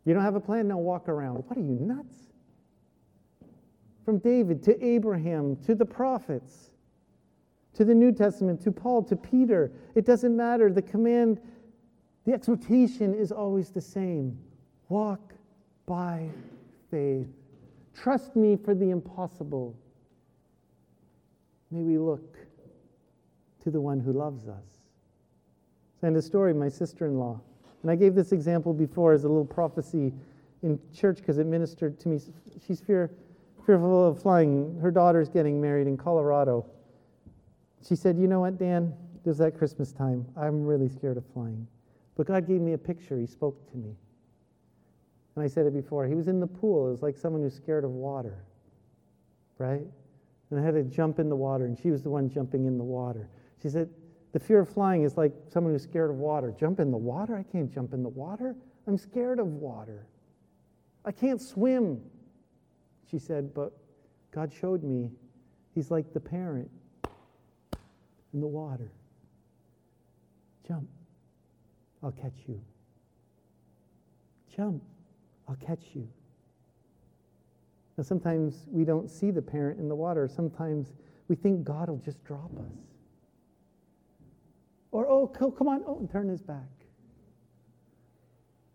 You 0.06 0.14
don't 0.14 0.24
have 0.24 0.36
a 0.36 0.40
plan? 0.40 0.68
Now 0.68 0.78
walk 0.78 1.10
around. 1.10 1.44
What 1.48 1.58
are 1.58 1.62
you, 1.62 1.78
nuts? 1.80 2.16
From 4.04 4.18
David 4.18 4.64
to 4.64 4.84
Abraham 4.84 5.56
to 5.68 5.76
the 5.76 5.86
prophets 5.86 6.72
to 7.74 7.86
the 7.86 7.96
New 7.96 8.12
Testament 8.12 8.62
to 8.64 8.72
Paul 8.72 9.04
to 9.04 9.16
Peter, 9.16 9.72
it 9.96 10.06
doesn't 10.06 10.36
matter. 10.36 10.72
The 10.72 10.82
command, 10.82 11.40
the 12.26 12.34
exhortation 12.34 13.14
is 13.14 13.32
always 13.32 13.70
the 13.70 13.82
same 13.82 14.38
walk 14.90 15.34
by 15.86 16.30
faith. 16.90 17.28
Trust 17.96 18.36
me 18.36 18.58
for 18.58 18.76
the 18.76 18.90
impossible. 18.90 19.76
May 21.70 21.84
we 21.84 21.98
look 21.98 22.38
to 23.64 23.72
the 23.72 23.80
one 23.80 24.00
who 24.00 24.12
loves 24.12 24.48
us. 24.48 24.66
And 26.02 26.18
a 26.18 26.22
story, 26.22 26.54
my 26.54 26.68
sister 26.68 27.06
in 27.06 27.18
law. 27.18 27.40
And 27.82 27.90
I 27.90 27.96
gave 27.96 28.16
this 28.16 28.32
example 28.32 28.74
before 28.74 29.14
as 29.14 29.24
a 29.24 29.28
little 29.28 29.46
prophecy 29.46 30.14
in 30.64 30.80
church 30.94 31.18
because 31.18 31.38
it 31.38 31.48
ministered 31.48 32.00
to 32.00 32.10
me. 32.10 32.20
She's 32.66 32.80
fear, 32.80 33.12
fearful 33.66 34.08
of 34.08 34.22
flying. 34.22 34.78
Her 34.80 34.92
daughter's 34.92 35.30
getting 35.30 35.60
married 35.60 35.88
in 35.88 35.98
Colorado. 35.98 36.66
She 37.88 37.96
said, 37.96 38.18
You 38.18 38.28
know 38.28 38.42
what, 38.42 38.58
Dan? 38.58 38.94
It 39.26 39.30
was 39.30 39.42
at 39.42 39.58
Christmas 39.58 39.92
time. 39.92 40.26
I'm 40.38 40.66
really 40.66 40.90
scared 40.90 41.18
of 41.18 41.26
flying. 41.34 41.68
But 42.16 42.28
God 42.28 42.48
gave 42.48 42.62
me 42.62 42.74
a 42.74 42.78
picture. 42.78 43.18
He 43.18 43.26
spoke 43.26 43.70
to 43.72 43.78
me. 43.78 43.96
And 45.36 45.44
I 45.44 45.48
said 45.48 45.66
it 45.66 45.74
before. 45.74 46.06
He 46.06 46.16
was 46.16 46.28
in 46.28 46.40
the 46.40 46.48
pool. 46.48 46.88
It 46.88 46.92
was 46.92 47.02
like 47.02 47.18
someone 47.18 47.42
who's 47.42 47.56
scared 47.56 47.84
of 47.84 47.92
water, 47.92 48.44
right? 49.58 49.86
And 50.50 50.60
I 50.60 50.64
had 50.64 50.74
to 50.74 50.84
jump 50.84 51.20
in 51.20 51.30
the 51.30 51.36
water, 51.36 51.66
and 51.66 51.78
she 51.78 51.90
was 51.90 52.04
the 52.04 52.10
one 52.10 52.30
jumping 52.30 52.66
in 52.66 52.78
the 52.78 52.84
water. 52.84 53.30
She 53.62 53.70
said, 53.70 53.90
the 54.34 54.40
fear 54.40 54.60
of 54.60 54.70
flying 54.70 55.04
is 55.04 55.18
like 55.18 55.34
someone 55.50 55.74
who's 55.74 55.84
scared 55.84 56.10
of 56.10 56.18
water. 56.18 56.54
Jump 56.58 56.80
in 56.80 56.92
the 56.92 56.98
water? 56.98 57.36
I 57.36 57.44
can't 57.44 57.72
jump 57.72 57.94
in 57.94 58.04
the 58.04 58.10
water. 58.10 58.56
I'm 58.88 58.98
scared 58.98 59.40
of 59.40 59.48
water. 59.48 60.08
I 61.06 61.12
can't 61.12 61.42
swim. 61.42 62.02
She 63.10 63.20
said, 63.20 63.54
But 63.54 63.74
God 64.32 64.52
showed 64.54 64.84
me 64.84 65.12
He's 65.74 65.90
like 65.90 66.14
the 66.14 66.20
parent 66.20 66.70
in 68.34 68.42
the 68.42 68.48
water. 68.48 68.92
Jump. 70.68 70.88
I'll 72.04 72.12
catch 72.12 72.34
you. 72.48 72.62
Jump. 74.56 74.84
I'll 75.48 75.56
catch 75.56 75.84
you. 75.94 76.08
Now, 77.98 78.04
sometimes 78.04 78.66
we 78.70 78.84
don't 78.84 79.10
see 79.10 79.32
the 79.32 79.42
parent 79.42 79.80
in 79.80 79.88
the 79.88 79.96
water. 79.96 80.28
Sometimes 80.28 80.94
we 81.28 81.36
think 81.36 81.64
God 81.64 81.90
will 81.90 81.98
just 81.98 82.24
drop 82.24 82.52
us. 82.58 82.91
Or, 84.92 85.08
oh, 85.08 85.28
come 85.28 85.68
on, 85.68 85.84
oh, 85.88 86.00
and 86.00 86.10
turn 86.10 86.28
his 86.28 86.42
back. 86.42 86.68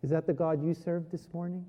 Is 0.02 0.10
that 0.10 0.26
the 0.26 0.32
God 0.32 0.64
you 0.64 0.72
serve 0.72 1.10
this 1.10 1.28
morning? 1.32 1.64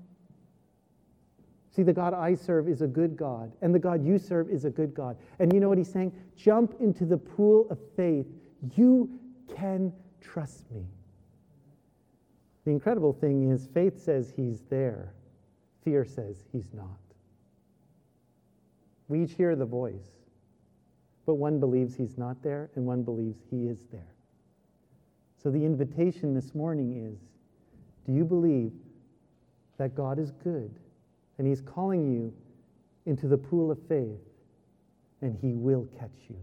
See, 1.70 1.82
the 1.82 1.92
God 1.92 2.14
I 2.14 2.34
serve 2.34 2.68
is 2.68 2.82
a 2.82 2.86
good 2.86 3.16
God, 3.16 3.52
and 3.62 3.74
the 3.74 3.78
God 3.78 4.04
you 4.04 4.18
serve 4.18 4.48
is 4.48 4.64
a 4.64 4.70
good 4.70 4.94
God. 4.94 5.16
And 5.38 5.52
you 5.52 5.60
know 5.60 5.68
what 5.68 5.78
he's 5.78 5.92
saying? 5.92 6.12
Jump 6.36 6.74
into 6.80 7.04
the 7.04 7.16
pool 7.16 7.66
of 7.70 7.78
faith. 7.94 8.26
You 8.74 9.10
can 9.54 9.92
trust 10.20 10.70
me. 10.70 10.86
The 12.64 12.70
incredible 12.70 13.12
thing 13.12 13.50
is, 13.50 13.68
faith 13.72 14.02
says 14.02 14.32
he's 14.34 14.62
there, 14.70 15.14
fear 15.84 16.04
says 16.04 16.44
he's 16.52 16.72
not. 16.72 16.98
We 19.08 19.22
each 19.22 19.32
hear 19.32 19.56
the 19.56 19.64
voice, 19.64 20.10
but 21.26 21.34
one 21.34 21.60
believes 21.60 21.94
he's 21.94 22.18
not 22.18 22.42
there, 22.42 22.70
and 22.74 22.84
one 22.84 23.02
believes 23.02 23.40
he 23.50 23.68
is 23.68 23.86
there. 23.90 24.14
So 25.42 25.50
the 25.50 25.64
invitation 25.64 26.34
this 26.34 26.54
morning 26.54 27.06
is 27.06 27.18
do 28.06 28.12
you 28.12 28.24
believe 28.24 28.72
that 29.76 29.94
God 29.94 30.18
is 30.18 30.32
good 30.32 30.74
and 31.38 31.46
he's 31.46 31.60
calling 31.60 32.10
you 32.12 32.32
into 33.06 33.28
the 33.28 33.38
pool 33.38 33.70
of 33.70 33.78
faith 33.88 34.18
and 35.22 35.36
he 35.40 35.52
will 35.52 35.86
catch 35.98 36.16
you? 36.28 36.36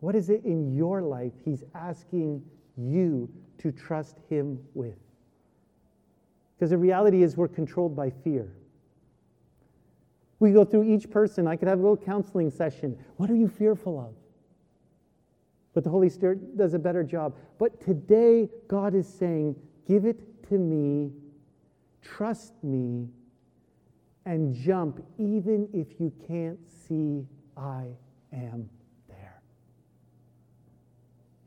What 0.00 0.14
is 0.14 0.30
it 0.30 0.44
in 0.44 0.74
your 0.74 1.02
life 1.02 1.32
he's 1.44 1.62
asking 1.74 2.42
you 2.76 3.28
to 3.58 3.70
trust 3.70 4.16
him 4.30 4.58
with? 4.72 4.96
Because 6.56 6.70
the 6.70 6.78
reality 6.78 7.22
is 7.22 7.36
we're 7.36 7.48
controlled 7.48 7.94
by 7.94 8.08
fear. 8.08 8.50
We 10.38 10.52
go 10.52 10.64
through 10.64 10.84
each 10.84 11.10
person. 11.10 11.46
I 11.46 11.56
could 11.56 11.68
have 11.68 11.78
a 11.78 11.82
little 11.82 11.98
counseling 11.98 12.50
session. 12.50 12.98
What 13.18 13.30
are 13.30 13.36
you 13.36 13.48
fearful 13.48 14.00
of? 14.00 14.14
But 15.72 15.84
the 15.84 15.90
Holy 15.90 16.08
Spirit 16.08 16.56
does 16.56 16.74
a 16.74 16.78
better 16.78 17.04
job. 17.04 17.36
But 17.58 17.80
today, 17.80 18.48
God 18.68 18.94
is 18.94 19.06
saying, 19.06 19.56
Give 19.86 20.04
it 20.04 20.48
to 20.48 20.58
me, 20.58 21.12
trust 22.02 22.52
me, 22.62 23.08
and 24.26 24.54
jump 24.54 25.04
even 25.18 25.68
if 25.72 26.00
you 26.00 26.12
can't 26.26 26.58
see 26.68 27.26
I 27.56 27.86
am 28.32 28.68
there. 29.08 29.42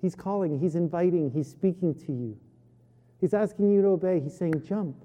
He's 0.02 0.16
calling, 0.16 0.60
He's 0.60 0.76
inviting, 0.76 1.30
He's 1.32 1.50
speaking 1.50 1.94
to 2.06 2.12
you. 2.12 2.38
He's 3.20 3.34
asking 3.34 3.72
you 3.72 3.82
to 3.82 3.88
obey. 3.90 4.20
He's 4.20 4.38
saying, 4.38 4.64
Jump, 4.66 4.96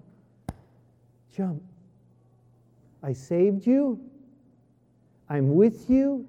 jump. 1.34 1.62
I 3.02 3.12
saved 3.12 3.66
you. 3.66 4.00
I'm 5.28 5.54
with 5.54 5.88
you. 5.88 6.26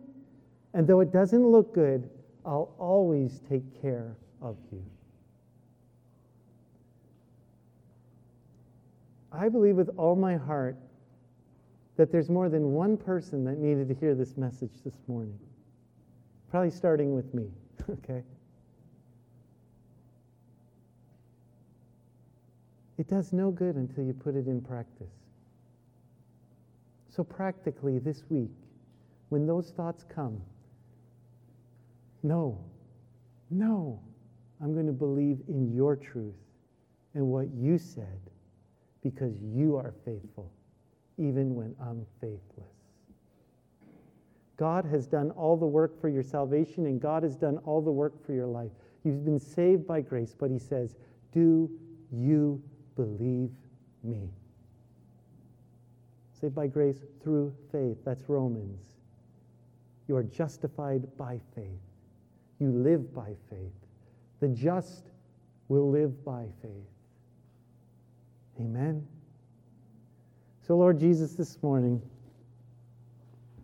And 0.73 0.86
though 0.86 0.99
it 0.99 1.12
doesn't 1.12 1.43
look 1.43 1.73
good, 1.73 2.10
I'll 2.45 2.73
always 2.78 3.41
take 3.49 3.82
care 3.82 4.15
of 4.41 4.58
you. 4.71 4.84
I 9.32 9.49
believe 9.49 9.75
with 9.75 9.89
all 9.97 10.15
my 10.15 10.38
heart 10.38 10.75
that 11.97 12.12
there's 12.12 12.30
more 12.30 12.49
than 12.49 12.71
one 12.71 12.97
person 12.97 13.43
that 13.45 13.58
needed 13.58 13.88
to 13.89 13.93
hear 13.93 14.15
this 14.15 14.38
message 14.38 14.71
this 14.84 14.95
morning. 15.08 15.38
Probably 16.49 16.71
starting 16.71 17.13
with 17.13 17.34
me, 17.34 17.52
okay? 17.89 18.23
It 22.97 23.08
does 23.08 23.32
no 23.32 23.52
good 23.52 23.75
until 23.75 24.04
you 24.04 24.13
put 24.13 24.36
it 24.36 24.47
in 24.47 24.62
practice. 24.62 25.12
So, 27.10 27.23
practically 27.23 27.99
this 27.99 28.23
week, 28.30 28.52
when 29.30 29.45
those 29.45 29.71
thoughts 29.71 30.04
come, 30.08 30.41
no, 32.23 32.60
no, 33.49 33.99
I'm 34.62 34.73
going 34.73 34.88
to 34.88 34.93
believe 34.93 35.39
in 35.47 35.73
your 35.73 35.95
truth 35.95 36.36
and 37.13 37.25
what 37.25 37.47
you 37.53 37.77
said 37.77 38.19
because 39.03 39.39
you 39.41 39.75
are 39.75 39.93
faithful, 40.05 40.51
even 41.17 41.55
when 41.55 41.75
I'm 41.82 42.05
faithless. 42.19 42.73
God 44.58 44.84
has 44.86 45.08
done 45.08 45.32
all 45.32 45.55
the 45.55 45.65
work 45.65 45.99
for 46.01 46.10
your 46.10 46.23
salvation, 46.23 46.86
and 46.86 46.99
God 46.99 47.23
has 47.23 47.38
done 47.38 47.58
all 47.60 47.82
the 47.82 47.91
work 47.91 48.25
for 48.25 48.34
your 48.34 48.47
life. 48.47 48.71
You've 49.05 49.23
been 49.23 49.39
saved 49.39 49.88
by 49.88 50.01
grace, 50.01 50.36
but 50.38 50.51
He 50.51 50.60
says, 50.60 50.97
Do 51.32 51.71
you 52.12 52.62
believe 52.97 53.51
me? 54.03 54.29
Saved 56.34 56.53
by 56.53 56.67
grace 56.67 57.05
through 57.23 57.53
faith. 57.71 57.97
That's 58.03 58.27
Romans. 58.27 58.84
You 60.10 60.17
are 60.17 60.23
justified 60.23 61.05
by 61.17 61.39
faith. 61.55 61.88
You 62.60 62.72
live 62.72 63.13
by 63.13 63.34
faith. 63.50 63.72
The 64.41 64.50
just 64.50 65.06
will 65.69 65.89
live 65.89 66.26
by 66.26 66.45
faith. 66.62 66.72
Amen. 68.60 69.08
So, 70.67 70.76
Lord 70.76 71.00
Jesus, 71.00 71.34
this 71.34 71.58
morning, 71.63 72.02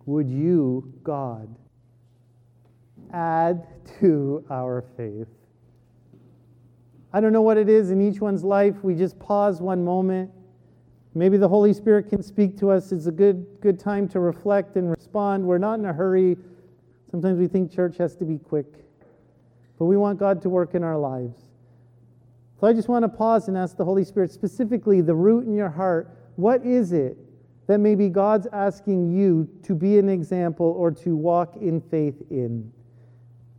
would 0.05 0.29
you, 0.29 0.93
God, 1.03 1.53
add 3.11 3.67
to 3.99 4.45
our 4.49 4.85
faith? 4.95 5.27
I 7.11 7.19
don't 7.19 7.33
know 7.33 7.41
what 7.41 7.57
it 7.57 7.69
is 7.69 7.91
in 7.91 8.01
each 8.01 8.21
one's 8.21 8.43
life. 8.43 8.75
We 8.81 8.95
just 8.95 9.19
pause 9.19 9.61
one 9.61 9.83
moment. 9.83 10.31
Maybe 11.13 11.37
the 11.37 11.47
Holy 11.47 11.73
Spirit 11.73 12.09
can 12.09 12.21
speak 12.23 12.57
to 12.59 12.71
us. 12.71 12.91
It's 12.91 13.07
a 13.07 13.11
good, 13.11 13.45
good 13.61 13.79
time 13.79 14.07
to 14.09 14.19
reflect 14.19 14.75
and 14.75 14.89
respond. 14.89 15.45
We're 15.45 15.57
not 15.57 15.79
in 15.79 15.85
a 15.85 15.93
hurry. 15.93 16.37
Sometimes 17.09 17.39
we 17.39 17.47
think 17.47 17.71
church 17.71 17.97
has 17.97 18.15
to 18.17 18.25
be 18.25 18.37
quick 18.37 18.84
but 19.77 19.85
we 19.85 19.97
want 19.97 20.19
God 20.19 20.41
to 20.43 20.49
work 20.49 20.75
in 20.75 20.83
our 20.83 20.97
lives. 20.97 21.43
So 22.59 22.67
I 22.67 22.73
just 22.73 22.87
want 22.87 23.03
to 23.03 23.09
pause 23.09 23.47
and 23.47 23.57
ask 23.57 23.75
the 23.75 23.85
Holy 23.85 24.05
Spirit 24.05 24.31
specifically 24.31 25.01
the 25.01 25.15
root 25.15 25.45
in 25.45 25.53
your 25.53 25.69
heart 25.69 26.17
what 26.35 26.65
is 26.65 26.91
it 26.91 27.17
that 27.67 27.79
maybe 27.79 28.09
God's 28.09 28.47
asking 28.53 29.11
you 29.11 29.49
to 29.63 29.73
be 29.73 29.97
an 29.97 30.09
example 30.09 30.65
or 30.77 30.91
to 30.91 31.15
walk 31.15 31.55
in 31.57 31.81
faith 31.81 32.21
in? 32.29 32.71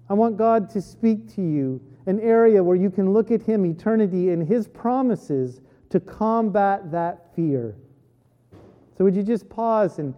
I 0.09 0.15
want 0.15 0.37
God 0.37 0.71
to 0.71 0.81
speak 0.81 1.35
to 1.35 1.43
you, 1.43 1.81
an 2.07 2.21
area 2.21 2.63
where 2.63 2.77
you 2.77 2.91
can 2.91 3.13
look 3.13 3.31
at 3.31 3.43
Him, 3.43 3.67
eternity, 3.67 4.31
and 4.31 4.47
His 4.47 4.69
promises 4.69 5.61
to 5.91 5.99
combat 5.99 6.91
that 6.93 7.35
fear. 7.35 7.77
So, 8.97 9.05
would 9.05 9.17
you 9.17 9.23
just 9.23 9.49
pause 9.49 9.99
and 9.99 10.15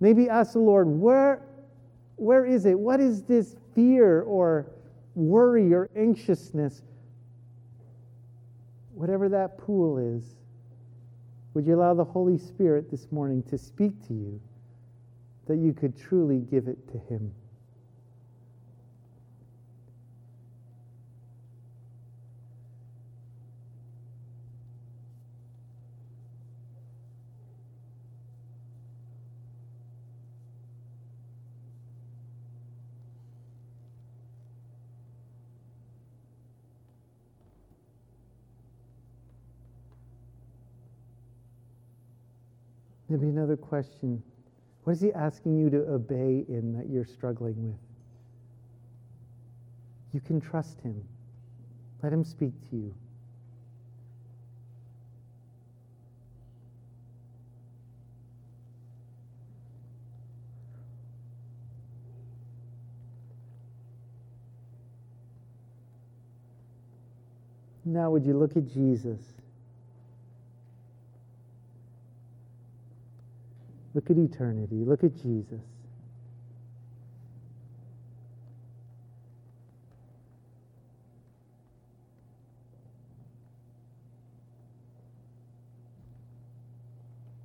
maybe 0.00 0.28
ask 0.28 0.54
the 0.54 0.58
Lord, 0.60 0.88
where, 0.88 1.42
where 2.16 2.46
is 2.46 2.64
it? 2.64 2.78
What 2.78 3.00
is 3.00 3.22
this 3.22 3.56
fear 3.74 4.22
or 4.22 4.66
worry 5.14 5.72
or 5.72 5.90
anxiousness, 5.96 6.82
whatever 8.94 9.28
that 9.28 9.58
pool 9.58 9.98
is, 9.98 10.36
would 11.54 11.66
you 11.66 11.76
allow 11.76 11.94
the 11.94 12.04
Holy 12.04 12.36
Spirit 12.36 12.90
this 12.90 13.10
morning 13.12 13.42
to 13.44 13.56
speak 13.56 13.92
to 14.08 14.14
you 14.14 14.40
that 15.46 15.56
you 15.56 15.72
could 15.72 15.96
truly 15.96 16.40
give 16.40 16.68
it 16.68 16.78
to 16.92 16.98
Him? 16.98 17.32
Maybe 43.14 43.28
another 43.28 43.56
question. 43.56 44.20
What 44.82 44.94
is 44.94 45.00
he 45.00 45.12
asking 45.12 45.56
you 45.56 45.70
to 45.70 45.88
obey 45.88 46.44
in 46.48 46.76
that 46.76 46.88
you're 46.90 47.04
struggling 47.04 47.54
with? 47.64 47.78
You 50.12 50.20
can 50.20 50.40
trust 50.40 50.80
him. 50.80 51.00
Let 52.02 52.12
him 52.12 52.24
speak 52.24 52.50
to 52.70 52.76
you. 52.76 52.94
Now, 67.84 68.10
would 68.10 68.24
you 68.24 68.36
look 68.36 68.56
at 68.56 68.66
Jesus? 68.66 69.20
Look 73.94 74.10
at 74.10 74.18
eternity. 74.18 74.84
Look 74.84 75.04
at 75.04 75.14
Jesus. 75.22 75.60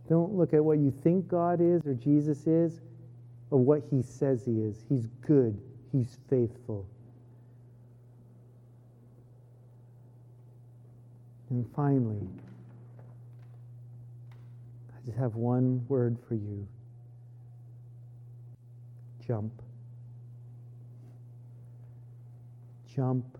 Don't 0.09 0.33
look 0.33 0.55
at 0.55 0.65
what 0.65 0.79
you 0.79 0.91
think 1.03 1.27
God 1.27 1.61
is 1.61 1.85
or 1.85 1.93
Jesus 1.93 2.47
is, 2.47 2.81
but 3.51 3.57
what 3.57 3.83
he 3.91 4.01
says 4.01 4.43
he 4.43 4.59
is. 4.61 4.83
He's 4.89 5.07
good, 5.21 5.55
he's 5.91 6.17
faithful. 6.27 6.87
And 11.51 11.65
finally, 11.75 12.27
just 15.09 15.19
have 15.19 15.35
one 15.35 15.83
word 15.87 16.17
for 16.27 16.35
you 16.35 16.67
jump. 19.25 19.61
Jump. 22.95 23.37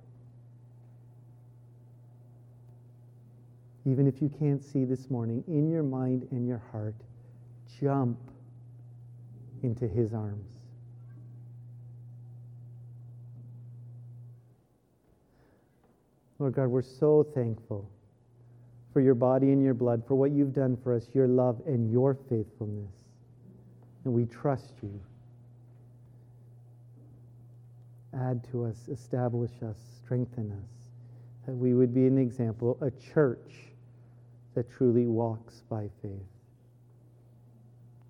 Even 3.85 4.07
if 4.07 4.21
you 4.21 4.29
can't 4.29 4.63
see 4.63 4.85
this 4.85 5.09
morning, 5.09 5.43
in 5.47 5.67
your 5.67 5.81
mind 5.81 6.27
and 6.29 6.47
your 6.47 6.61
heart, 6.71 6.93
jump 7.81 8.19
into 9.63 9.87
his 9.87 10.13
arms. 10.13 10.51
Lord 16.37 16.53
God, 16.53 16.67
we're 16.67 16.83
so 16.83 17.23
thankful 17.33 17.89
for 18.93 19.01
your 19.01 19.15
body 19.15 19.51
and 19.51 19.63
your 19.63 19.73
blood, 19.73 20.03
for 20.07 20.15
what 20.15 20.31
you've 20.31 20.53
done 20.53 20.77
for 20.83 20.95
us, 20.95 21.07
your 21.13 21.27
love 21.27 21.61
and 21.65 21.91
your 21.91 22.15
faithfulness. 22.29 22.93
And 24.03 24.13
we 24.13 24.25
trust 24.25 24.73
you. 24.81 24.99
Add 28.17 28.43
to 28.51 28.65
us, 28.65 28.87
establish 28.91 29.51
us, 29.61 29.77
strengthen 30.03 30.51
us, 30.51 30.89
that 31.45 31.53
we 31.53 31.73
would 31.73 31.93
be 31.93 32.07
an 32.07 32.17
example, 32.17 32.77
a 32.81 32.89
church 33.13 33.53
that 34.55 34.69
truly 34.71 35.05
walks 35.05 35.61
by 35.69 35.87
faith. 36.01 36.11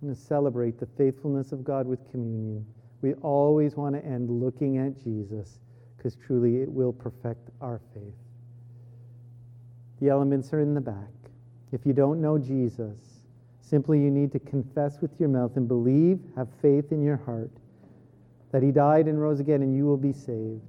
I'm 0.02 0.08
going 0.08 0.16
to 0.16 0.22
celebrate 0.22 0.80
the 0.80 0.88
faithfulness 0.98 1.52
of 1.52 1.66
God 1.66 1.86
with 1.86 2.10
communion. 2.12 2.66
We 3.02 3.14
always 3.16 3.76
want 3.76 3.96
to 3.96 4.06
end 4.06 4.30
looking 4.30 4.78
at 4.78 5.02
Jesus 5.04 5.60
because 5.98 6.16
truly 6.16 6.62
it 6.62 6.72
will 6.72 6.94
perfect 6.94 7.50
our 7.60 7.82
faith. 7.94 8.14
The 10.02 10.10
elements 10.10 10.54
are 10.54 10.60
in 10.60 10.74
the 10.74 10.82
back. 10.82 11.12
If 11.72 11.86
you 11.86 11.94
don't 11.94 12.22
know 12.22 12.38
Jesus, 12.38 12.98
simply 13.62 14.00
you 14.00 14.10
need 14.10 14.32
to 14.32 14.40
confess 14.40 15.02
with 15.02 15.12
your 15.20 15.30
mouth 15.30 15.56
and 15.58 15.68
believe, 15.68 16.20
have 16.36 16.48
faith 16.62 16.92
in 16.92 17.02
your 17.02 17.18
heart 17.18 17.52
that 18.52 18.64
he 18.64 18.72
died 18.72 19.08
and 19.08 19.22
rose 19.22 19.40
again, 19.40 19.62
and 19.62 19.76
you 19.76 19.86
will 19.86 19.98
be 19.98 20.14
saved. 20.14 20.62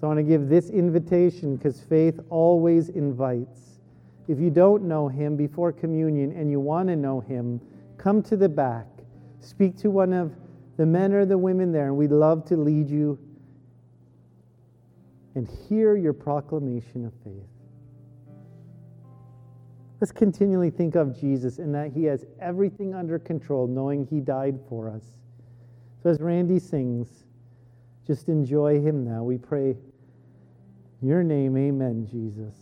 So 0.00 0.04
I 0.04 0.06
want 0.06 0.18
to 0.18 0.22
give 0.22 0.48
this 0.48 0.70
invitation 0.70 1.56
because 1.56 1.80
faith 1.80 2.20
always 2.30 2.88
invites. 2.90 3.80
If 4.28 4.38
you 4.38 4.50
don't 4.50 4.84
know 4.84 5.08
him 5.08 5.36
before 5.36 5.72
communion 5.72 6.32
and 6.32 6.50
you 6.50 6.60
want 6.60 6.88
to 6.88 6.94
know 6.94 7.18
him, 7.18 7.60
come 7.96 8.22
to 8.24 8.36
the 8.36 8.48
back. 8.48 8.86
Speak 9.40 9.76
to 9.78 9.90
one 9.90 10.12
of 10.12 10.32
the 10.76 10.86
men 10.86 11.12
or 11.12 11.26
the 11.26 11.36
women 11.36 11.72
there, 11.72 11.86
and 11.86 11.96
we'd 11.96 12.12
love 12.12 12.44
to 12.46 12.56
lead 12.56 12.88
you 12.88 13.18
and 15.34 15.48
hear 15.68 15.96
your 15.96 16.12
proclamation 16.12 17.04
of 17.04 17.12
faith. 17.24 17.57
Let's 20.00 20.12
continually 20.12 20.70
think 20.70 20.94
of 20.94 21.18
Jesus 21.18 21.58
and 21.58 21.74
that 21.74 21.90
he 21.92 22.04
has 22.04 22.24
everything 22.40 22.94
under 22.94 23.18
control, 23.18 23.66
knowing 23.66 24.06
he 24.06 24.20
died 24.20 24.60
for 24.68 24.88
us. 24.88 25.02
So 26.02 26.10
as 26.10 26.20
Randy 26.20 26.60
sings, 26.60 27.24
just 28.06 28.28
enjoy 28.28 28.80
him 28.80 29.04
now. 29.04 29.24
We 29.24 29.38
pray 29.38 29.76
your 31.02 31.22
name, 31.24 31.56
amen, 31.56 32.06
Jesus. 32.10 32.54